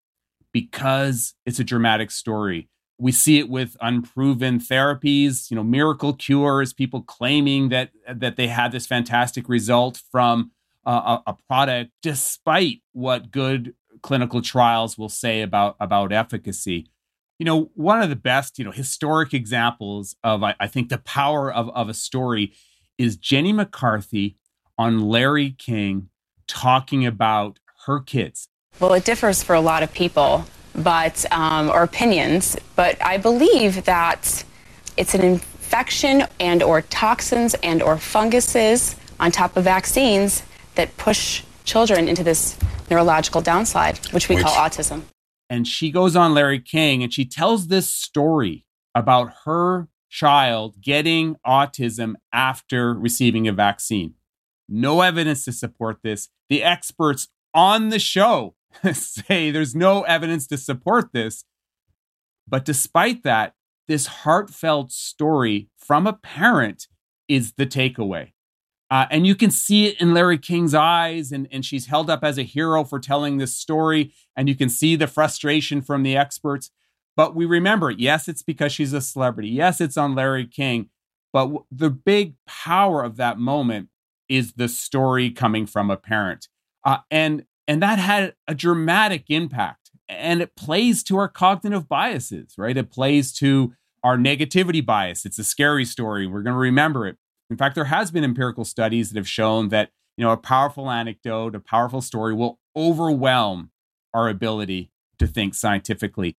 [0.52, 2.68] because it's a dramatic story.
[3.00, 8.48] We see it with unproven therapies, you know, miracle cures, people claiming that that they
[8.48, 10.52] had this fantastic result from
[10.84, 16.90] a, a product, despite what good clinical trials will say about about efficacy.
[17.38, 20.98] You know, one of the best, you know, historic examples of I, I think the
[20.98, 22.52] power of, of a story
[22.98, 24.36] is Jenny McCarthy
[24.76, 26.10] on Larry King
[26.46, 28.48] talking about her kids.
[28.78, 30.44] Well, it differs for a lot of people
[30.82, 32.56] but um, or opinions.
[32.76, 34.44] But I believe that
[34.96, 40.42] it's an infection and or toxins and or funguses on top of vaccines
[40.74, 42.58] that push children into this
[42.90, 45.02] neurological downslide, which we which, call autism.
[45.48, 48.64] And she goes on Larry King and she tells this story
[48.94, 54.14] about her child getting autism after receiving a vaccine.
[54.68, 56.28] No evidence to support this.
[56.48, 58.54] The experts on the show
[58.92, 61.44] say there's no evidence to support this.
[62.48, 63.54] But despite that,
[63.88, 66.88] this heartfelt story from a parent
[67.28, 68.32] is the takeaway.
[68.90, 72.24] Uh, and you can see it in Larry King's eyes, and, and she's held up
[72.24, 74.12] as a hero for telling this story.
[74.36, 76.70] And you can see the frustration from the experts.
[77.16, 79.48] But we remember, yes, it's because she's a celebrity.
[79.48, 80.90] Yes, it's on Larry King.
[81.32, 83.90] But w- the big power of that moment
[84.28, 86.48] is the story coming from a parent.
[86.84, 89.92] Uh, and and that had a dramatic impact.
[90.08, 92.76] And it plays to our cognitive biases, right?
[92.76, 95.24] It plays to our negativity bias.
[95.24, 96.26] It's a scary story.
[96.26, 97.16] We're going to remember it.
[97.48, 100.90] In fact, there has been empirical studies that have shown that, you know, a powerful
[100.90, 103.70] anecdote, a powerful story will overwhelm
[104.12, 104.90] our ability
[105.20, 106.36] to think scientifically.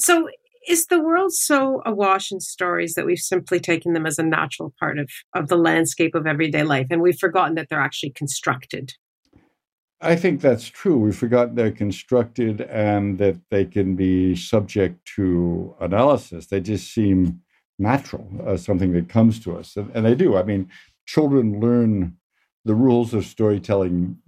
[0.00, 0.30] So,
[0.66, 4.72] is the world so awash in stories that we've simply taken them as a natural
[4.80, 8.94] part of, of the landscape of everyday life and we've forgotten that they're actually constructed?
[10.00, 10.96] I think that's true.
[10.96, 16.46] We've forgotten they're constructed and that they can be subject to analysis.
[16.46, 17.40] They just seem
[17.78, 19.76] natural, uh, something that comes to us.
[19.76, 20.36] And, and, they do.
[20.36, 20.70] I mean,
[21.06, 22.16] children learn
[22.64, 24.18] the rules of storytelling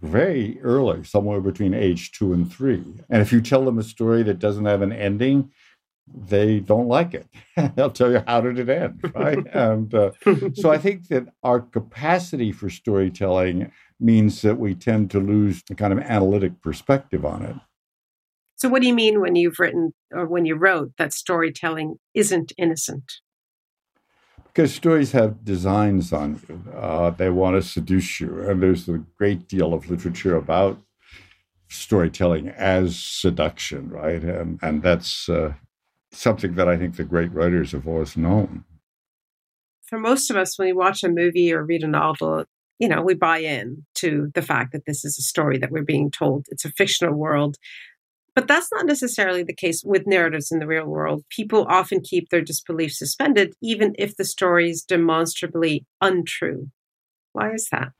[0.00, 2.84] very early, somewhere between age two and three.
[3.08, 5.50] And if you tell them a story that doesn't have an ending,
[6.14, 7.26] they don't like it.
[7.74, 9.12] They'll tell you, how did it end?
[9.14, 9.44] Right.
[9.52, 10.12] and uh,
[10.54, 15.74] so I think that our capacity for storytelling means that we tend to lose a
[15.74, 17.56] kind of analytic perspective on it.
[18.56, 22.52] So, what do you mean when you've written or when you wrote that storytelling isn't
[22.56, 23.12] innocent?
[24.56, 26.72] because stories have designs on you.
[26.72, 30.80] Uh, they want to seduce you, and there's a great deal of literature about
[31.68, 34.22] storytelling as seduction, right?
[34.22, 35.52] And and that's uh,
[36.10, 38.64] something that I think the great writers have always known.
[39.90, 42.46] For most of us, when we watch a movie or read a novel,
[42.78, 45.82] you know, we buy in to the fact that this is a story that we're
[45.82, 46.46] being told.
[46.50, 47.56] It's a fictional world.
[48.34, 51.24] But that's not necessarily the case with narratives in the real world.
[51.30, 56.68] People often keep their disbelief suspended, even if the story is demonstrably untrue.
[57.32, 57.92] Why is that?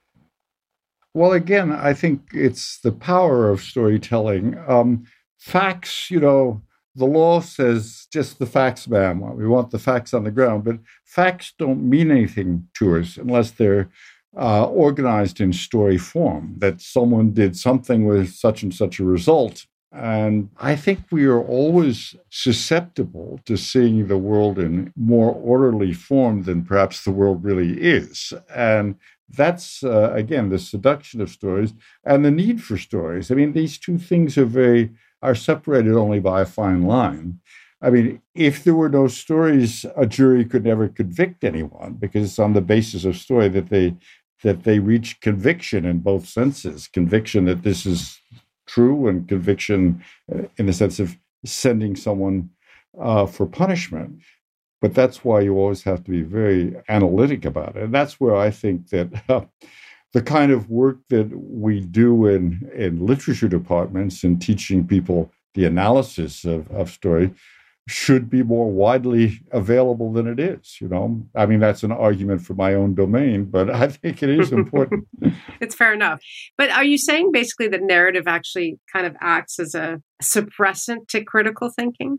[1.15, 4.59] Well, again, I think it's the power of storytelling.
[4.69, 5.07] Um,
[5.39, 6.61] facts, you know,
[6.95, 9.37] the law says just the facts, ma'am.
[9.37, 13.53] We want the facts on the ground, but facts don't mean anything to us unless
[13.53, 13.89] they're
[14.37, 19.67] uh, organized in story form, that someone did something with such and such a result.
[19.93, 26.43] And I think we are always susceptible to seeing the world in more orderly form
[26.43, 28.35] than perhaps the world really is.
[28.55, 28.97] And
[29.29, 31.73] that's, uh, again, the seduction of stories
[32.05, 33.31] and the need for stories.
[33.31, 34.91] I mean, these two things are very,
[35.23, 37.41] are separated only by a fine line.
[37.81, 42.39] I mean, if there were no stories, a jury could never convict anyone because it's
[42.39, 43.97] on the basis of story that they
[44.43, 48.21] that they reach conviction in both senses conviction that this is
[48.67, 52.51] true and conviction uh, in the sense of sending someone
[53.01, 54.21] uh, for punishment.
[54.83, 57.85] But that's why you always have to be very analytic about it.
[57.85, 59.43] And that's where I think that uh,
[60.13, 65.65] the kind of work that we do in, in literature departments and teaching people the
[65.65, 67.33] analysis of, of story
[67.89, 70.79] should be more widely available than it is.
[70.81, 74.31] You know, I mean, that's an argument for my own domain, but I think it
[74.31, 75.07] is important.
[75.61, 76.21] it's fair enough.
[76.59, 81.23] But are you saying basically that narrative actually kind of acts as a suppressant to
[81.23, 82.19] critical thinking?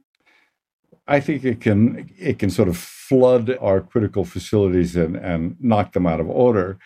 [1.09, 5.93] I think it can it can sort of flood our critical facilities and, and knock
[5.93, 6.77] them out of order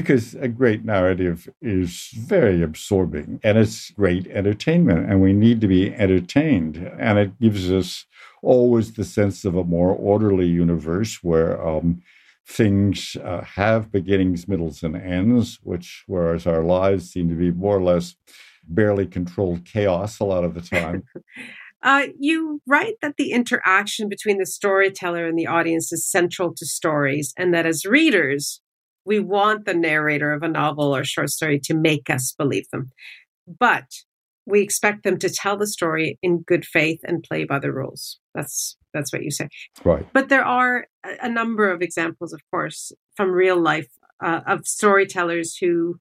[0.00, 5.66] because a great narrative is very absorbing and it's great entertainment and we need to
[5.66, 8.06] be entertained and it gives us
[8.40, 12.00] always the sense of a more orderly universe where um,
[12.46, 17.76] things uh, have beginnings, middles, and ends, which, whereas our lives seem to be more
[17.76, 18.14] or less
[18.68, 21.02] barely controlled chaos a lot of the time.
[21.80, 26.66] Uh, you write that the interaction between the storyteller and the audience is central to
[26.66, 28.60] stories, and that as readers,
[29.08, 32.92] we want the narrator of a novel or short story to make us believe them.
[33.58, 33.86] But
[34.44, 38.18] we expect them to tell the story in good faith and play by the rules.
[38.34, 39.48] That's that's what you say.
[39.82, 40.06] Right.
[40.12, 40.86] But there are
[41.22, 43.88] a number of examples, of course, from real life
[44.22, 45.98] uh, of storytellers who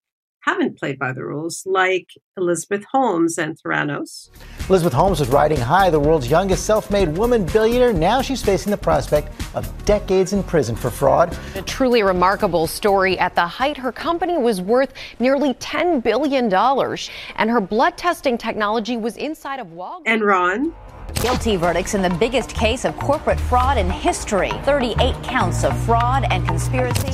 [0.47, 4.29] haven't played by the rules, like Elizabeth Holmes and Theranos.
[4.69, 7.93] Elizabeth Holmes was riding high, the world's youngest self made woman billionaire.
[7.93, 11.37] Now she's facing the prospect of decades in prison for fraud.
[11.55, 13.19] A truly remarkable story.
[13.19, 18.97] At the height, her company was worth nearly $10 billion, and her blood testing technology
[18.97, 20.05] was inside of Walgreens.
[20.07, 20.73] Enron.
[21.21, 26.25] Guilty verdicts in the biggest case of corporate fraud in history 38 counts of fraud
[26.29, 27.11] and conspiracy.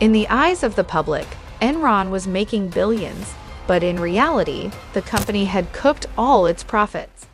[0.00, 1.26] In the eyes of the public,
[1.60, 3.34] Enron was making billions,
[3.66, 7.26] but in reality, the company had cooked all its profits.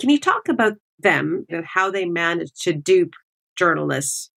[0.00, 3.14] Can you talk about them and how they managed to dupe
[3.56, 4.30] journalists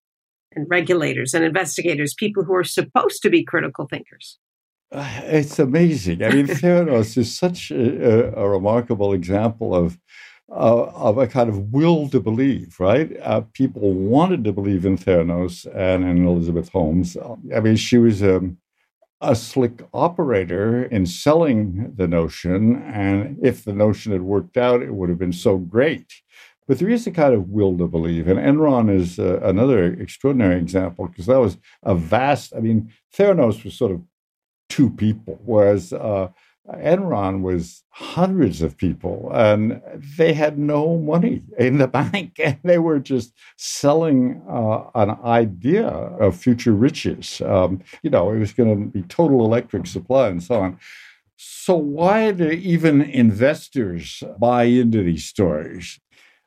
[0.53, 4.38] and regulators and investigators, people who are supposed to be critical thinkers?
[4.93, 6.22] Uh, it's amazing.
[6.22, 9.99] I mean, Theranos is such a, a, a remarkable example of
[10.51, 13.16] uh, of a kind of will to believe, right?
[13.22, 17.16] Uh, people wanted to believe in Theranos and in Elizabeth Holmes.
[17.55, 18.59] I mean, she was um,
[19.21, 22.83] a slick operator in selling the notion.
[22.83, 26.12] And if the notion had worked out, it would have been so great.
[26.66, 28.29] But there is a kind of will to believe.
[28.29, 33.64] And Enron is uh, another extraordinary example because that was a vast, I mean, Theranos
[33.64, 34.03] was sort of
[34.68, 36.29] two people, whereas uh,
[36.77, 39.81] Enron was hundreds of people, and
[40.16, 45.89] they had no money in the bank, and they were just selling uh, an idea
[45.89, 47.41] of future riches.
[47.45, 50.79] Um, you know, it was going to be total electric supply and so on.
[51.37, 55.99] So, why do even investors buy into these stories?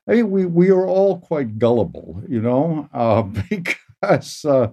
[0.08, 4.44] I mean, we, we are all quite gullible, you know, uh, because.
[4.44, 4.68] Uh,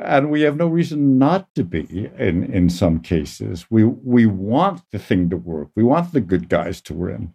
[0.00, 3.66] and we have no reason not to be in in some cases.
[3.70, 5.68] We we want the thing to work.
[5.74, 7.34] We want the good guys to win.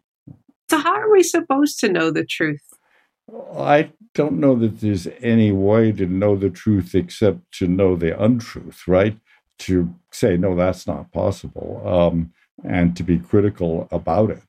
[0.70, 2.62] So how are we supposed to know the truth?
[3.58, 8.20] I don't know that there's any way to know the truth except to know the
[8.22, 9.18] untruth right?
[9.60, 12.34] To say no that's not possible um,
[12.64, 14.44] and to be critical about it.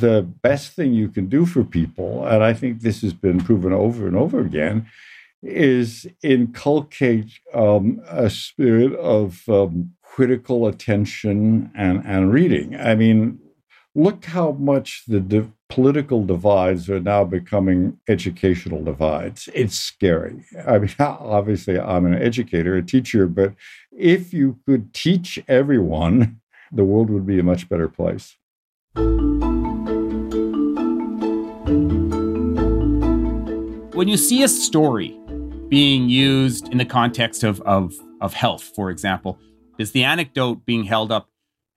[0.00, 3.72] The best thing you can do for people and i think this has been proven
[3.72, 4.86] over and over again
[5.42, 12.76] is inculcate um, a spirit of um, critical attention and, and reading.
[12.76, 13.38] I mean,
[13.94, 19.48] look how much the di- political divides are now becoming educational divides.
[19.54, 20.44] It's scary.
[20.66, 23.54] I mean, obviously, I'm an educator, a teacher, but
[23.90, 26.40] if you could teach everyone,
[26.70, 28.36] the world would be a much better place.
[33.94, 35.21] When you see a story
[35.72, 39.38] being used in the context of, of, of health, for example,
[39.78, 41.30] is the anecdote being held up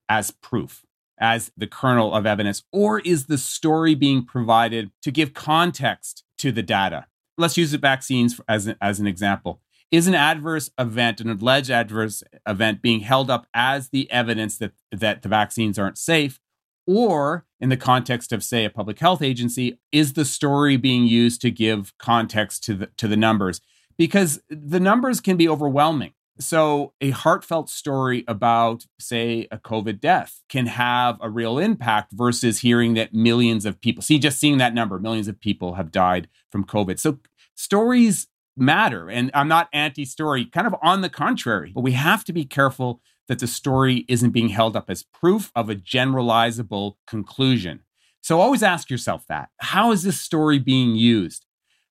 [0.10, 0.84] as proof?
[1.18, 6.52] as the kernel of evidence, or is the story being provided to give context to
[6.52, 7.06] the data?
[7.38, 9.62] Let's use the vaccines as, as an example.
[9.92, 14.74] Is an adverse event, an alleged adverse event, being held up as the evidence that,
[14.92, 16.38] that the vaccines aren't safe?
[16.86, 21.40] Or, in the context of, say, a public health agency, is the story being used
[21.44, 23.62] to give context to the, to the numbers?
[23.98, 26.14] Because the numbers can be overwhelming.
[26.38, 32.60] So, a heartfelt story about, say, a COVID death can have a real impact versus
[32.60, 36.28] hearing that millions of people, see, just seeing that number, millions of people have died
[36.52, 37.00] from COVID.
[37.00, 37.20] So,
[37.56, 38.28] stories
[38.58, 39.10] matter.
[39.10, 42.44] And I'm not anti story, kind of on the contrary, but we have to be
[42.44, 47.82] careful that the story isn't being held up as proof of a generalizable conclusion.
[48.22, 51.45] So, always ask yourself that how is this story being used?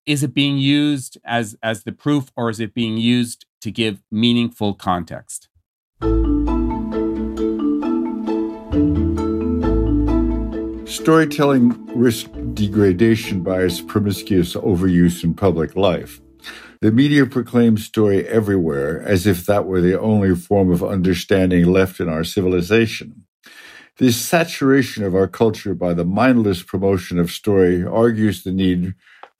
[0.05, 4.03] Is it being used as, as the proof or is it being used to give
[4.11, 5.47] meaningful context.
[10.87, 16.21] Storytelling risks degradation by its promiscuous overuse in public life.
[16.81, 21.99] The media proclaims story everywhere as if that were the only form of understanding left
[21.99, 23.25] in our civilization.
[23.97, 28.93] This saturation of our culture by the mindless promotion of story argues the need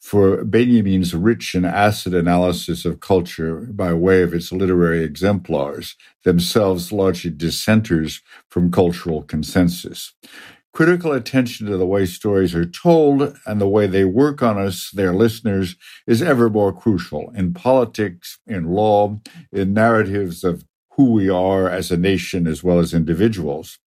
[0.06, 6.92] for Benjamin's rich and acid analysis of culture by way of its literary exemplars, themselves
[6.92, 10.14] largely dissenters from cultural consensus.
[10.74, 14.92] Critical attention to the way stories are told and the way they work on us,
[14.92, 15.76] their listeners,
[16.06, 19.20] is ever more crucial in politics, in law,
[19.52, 23.80] in narratives of who we are as a nation as well as individuals.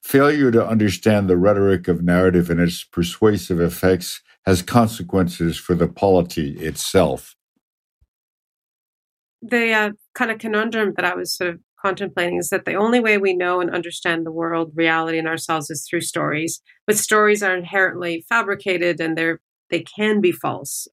[0.00, 5.88] Failure to understand the rhetoric of narrative and its persuasive effects has consequences for the
[5.88, 7.34] polity itself.
[9.42, 13.00] The uh, kind of conundrum that I was sort of contemplating is that the only
[13.00, 16.62] way we know and understand the world, reality, and ourselves is through stories.
[16.86, 19.40] But stories are inherently fabricated and they're
[19.70, 20.86] they can be false.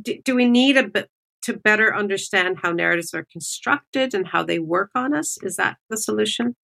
[0.00, 1.10] Do, do we need a bit
[1.42, 5.36] to better understand how narratives are constructed and how they work on us?
[5.42, 6.56] Is that the solution?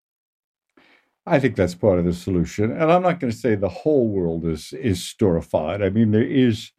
[1.28, 2.72] I think that's part of the solution.
[2.72, 5.84] And I'm not going to say the whole world is is storified.
[5.84, 6.72] I mean, there is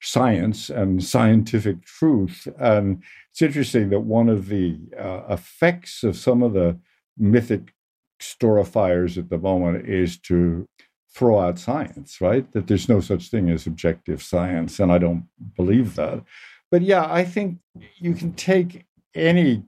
[0.00, 2.46] science and scientific truth.
[2.58, 6.78] And it's interesting that one of the uh, effects of some of the
[7.16, 7.74] mythic
[8.20, 10.68] storifiers at the moment is to
[11.14, 12.50] throw out science, right?
[12.52, 14.78] That there's no such thing as objective science.
[14.78, 15.26] And I don't
[15.56, 16.22] believe that.
[16.70, 17.58] But yeah, I think
[17.96, 18.84] you can take
[19.14, 19.64] any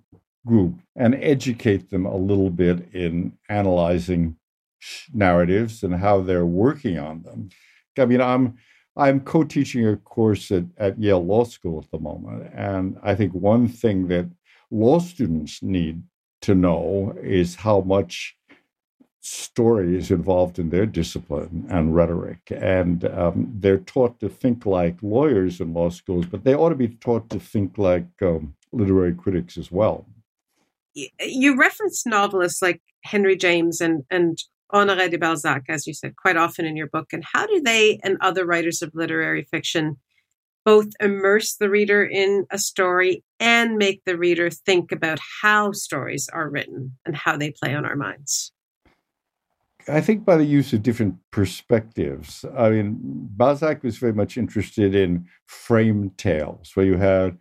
[0.46, 4.36] group and educate them a little bit in analyzing
[5.12, 7.50] narratives and how they're working on them.
[7.98, 8.56] I mean, I'm
[8.96, 13.32] I'm co-teaching a course at, at Yale Law School at the moment, and I think
[13.32, 14.28] one thing that
[14.70, 16.02] law students need
[16.42, 18.36] to know is how much
[19.22, 22.40] story is involved in their discipline and rhetoric.
[22.50, 26.74] And um, they're taught to think like lawyers in law schools, but they ought to
[26.74, 30.06] be taught to think like um, literary critics as well
[30.94, 34.38] you reference novelists like Henry James and and
[34.72, 37.12] Honoré de Balzac, as you said quite often in your book.
[37.12, 39.96] And how do they and other writers of literary fiction
[40.64, 46.28] both immerse the reader in a story and make the reader think about how stories
[46.32, 48.52] are written and how they play on our minds?
[49.88, 52.44] I think by the use of different perspectives.
[52.56, 57.38] I mean, Balzac was very much interested in frame tales, where you had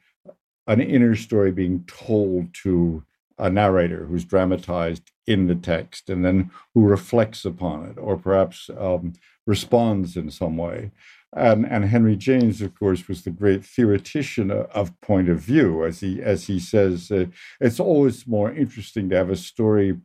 [0.65, 3.03] an inner story being told to
[3.39, 8.69] a narrator who's dramatized in the text and then who reflects upon it or perhaps
[8.77, 9.13] um,
[9.47, 10.91] responds in some way.
[11.35, 15.85] And, and Henry James, of course, was the great theoretician of point of view.
[15.85, 17.25] As he, as he says, uh,
[17.61, 19.97] it's always more interesting to have a story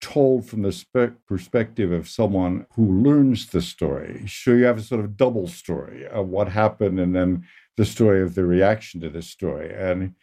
[0.00, 4.24] told from the spe- perspective of someone who learns the story.
[4.28, 7.44] So you have a sort of double story of what happened and then
[7.76, 9.72] the story of the reaction to the story.
[9.74, 10.14] And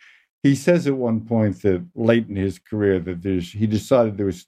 [0.43, 4.25] he says at one point that late in his career that there's he decided there
[4.25, 4.45] was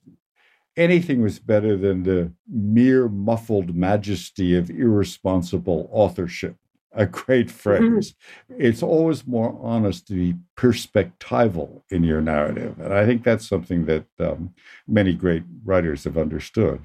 [0.77, 6.55] anything was better than the mere muffled majesty of irresponsible authorship
[6.93, 8.15] a great phrase.
[8.49, 12.79] It's always more honest to be perspectival in your narrative.
[12.79, 14.53] And I think that's something that um,
[14.87, 16.81] many great writers have understood.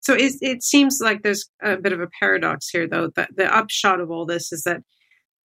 [0.00, 3.10] So it, it seems like there's a bit of a paradox here, though.
[3.16, 4.82] That the upshot of all this is that,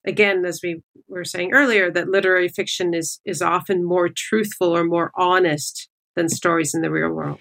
[0.06, 4.84] again, as we were saying earlier, that literary fiction is is often more truthful or
[4.84, 7.40] more honest than stories in the real world.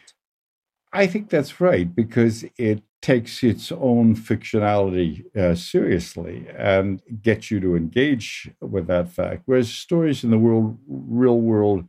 [0.94, 7.60] I think that's right because it takes its own fictionality uh, seriously and gets you
[7.60, 9.44] to engage with that fact.
[9.46, 11.86] Whereas stories in the world, real world,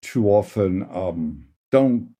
[0.00, 2.10] too often um, don't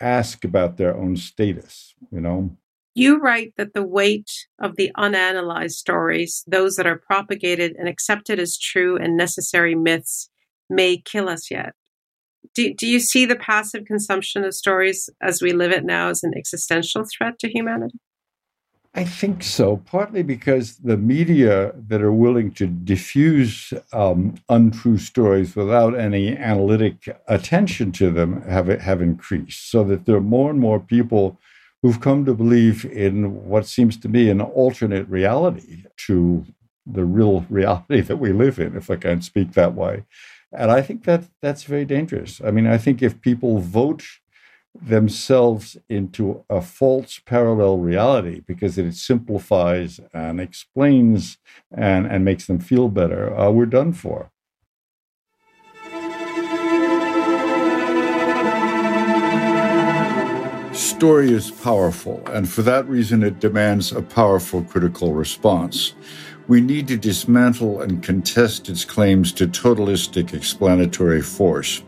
[0.00, 2.56] ask about their own status, you know?
[2.96, 8.40] You write that the weight of the unanalyzed stories, those that are propagated and accepted
[8.40, 10.30] as true and necessary myths,
[10.70, 11.74] may kill us yet.
[12.54, 16.24] Do, do you see the passive consumption of stories as we live it now as
[16.24, 17.98] an existential threat to humanity?
[18.94, 25.54] I think so, partly because the media that are willing to diffuse um, untrue stories
[25.54, 30.60] without any analytic attention to them have have increased, so that there are more and
[30.60, 31.38] more people
[31.82, 36.44] who've come to believe in what seems to be an alternate reality to
[36.86, 40.04] the real reality that we live in, if I can speak that way.
[40.52, 42.40] And I think that that's very dangerous.
[42.44, 44.04] I mean, I think if people vote
[44.80, 51.38] themselves into a false parallel reality because it simplifies and explains
[51.70, 54.30] and, and makes them feel better, uh, we're done for.
[60.96, 65.92] The story is powerful, and for that reason, it demands a powerful critical response.
[66.48, 71.82] We need to dismantle and contest its claims to totalistic explanatory force.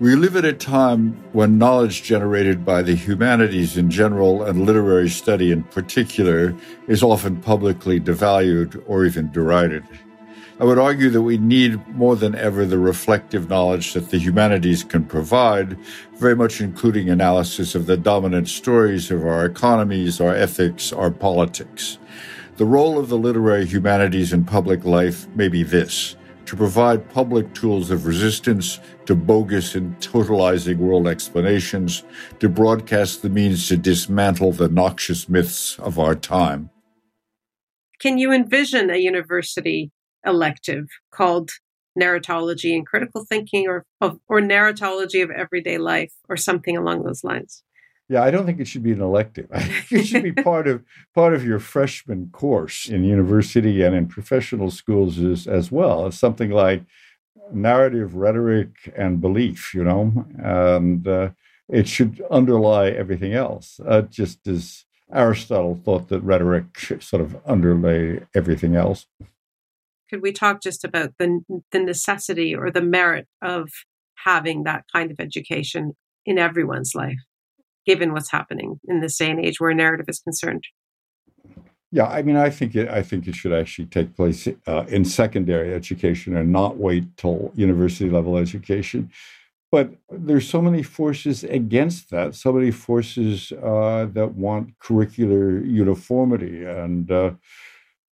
[0.00, 5.10] We live at a time when knowledge generated by the humanities in general and literary
[5.10, 6.56] study in particular
[6.88, 9.84] is often publicly devalued or even derided.
[10.58, 14.84] I would argue that we need more than ever the reflective knowledge that the humanities
[14.84, 15.76] can provide,
[16.14, 21.98] very much including analysis of the dominant stories of our economies, our ethics, our politics.
[22.56, 27.52] The role of the literary humanities in public life may be this to provide public
[27.52, 32.04] tools of resistance to bogus and totalizing world explanations,
[32.38, 36.70] to broadcast the means to dismantle the noxious myths of our time.
[37.98, 39.90] Can you envision a university
[40.26, 41.50] elective called
[41.98, 47.62] narratology and critical thinking or, or narratology of everyday life or something along those lines?
[48.08, 49.48] Yeah, I don't think it should be an elective.
[49.52, 53.94] I think it should be part of part of your freshman course in university and
[53.94, 56.06] in professional schools as, as well.
[56.06, 56.82] It's something like
[57.52, 59.74] narrative, rhetoric, and belief.
[59.74, 61.30] You know, and uh,
[61.68, 63.80] it should underlie everything else.
[63.84, 69.06] Uh, just as Aristotle thought that rhetoric sort of underlay everything else.
[70.10, 71.40] Could we talk just about the
[71.72, 73.70] the necessity or the merit of
[74.24, 77.18] having that kind of education in everyone's life?
[77.86, 80.64] given what's happening in this day and age where narrative is concerned.
[81.92, 82.88] Yeah, I mean, I think it.
[82.88, 87.52] I think it should actually take place uh, in secondary education and not wait till
[87.54, 89.10] university level education.
[89.70, 92.34] But there's so many forces against that.
[92.34, 97.30] So many forces uh, that want curricular uniformity and uh,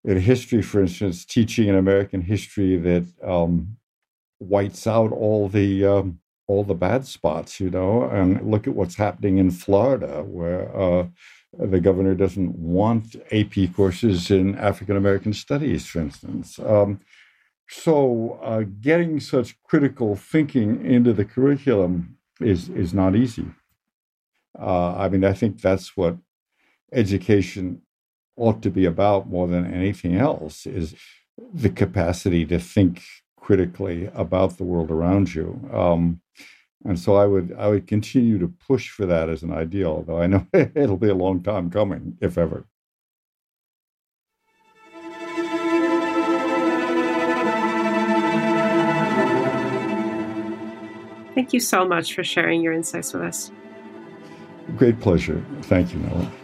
[0.05, 3.77] in history, for instance, teaching in American history that um,
[4.39, 8.97] whites out all the um, all the bad spots, you know, and look at what's
[8.97, 11.07] happening in Florida, where uh,
[11.59, 16.59] the governor doesn't want AP courses in African American studies, for instance.
[16.59, 17.01] Um,
[17.67, 23.47] so, uh, getting such critical thinking into the curriculum is is not easy.
[24.59, 26.17] Uh, I mean, I think that's what
[26.93, 27.83] education
[28.37, 30.95] ought to be about more than anything else is
[31.53, 33.03] the capacity to think
[33.39, 35.69] critically about the world around you.
[35.73, 36.21] Um,
[36.85, 40.21] and so I would I would continue to push for that as an ideal, though
[40.21, 42.67] I know it'll be a long time coming, if ever.
[51.35, 53.51] Thank you so much for sharing your insights with us.
[54.77, 55.45] Great pleasure.
[55.63, 56.44] Thank you, Nahlah.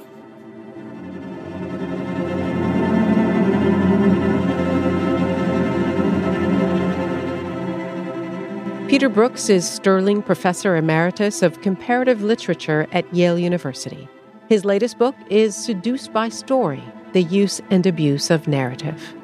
[8.90, 14.08] Peter Brooks is Sterling Professor Emeritus of Comparative Literature at Yale University.
[14.48, 16.82] His latest book is Seduced by Story
[17.12, 19.14] The Use and Abuse of Narrative.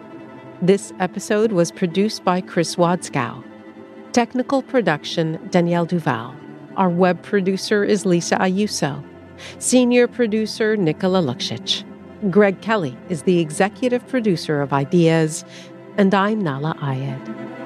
[0.62, 3.42] This episode was produced by Chris Wadskow.
[4.12, 6.32] Technical production Danielle Duval.
[6.76, 9.04] Our web producer is Lisa Ayuso.
[9.58, 11.82] Senior producer Nicola Luksic.
[12.30, 15.44] Greg Kelly is the executive producer of Ideas,
[15.96, 17.65] and I'm Nahlah Ayed.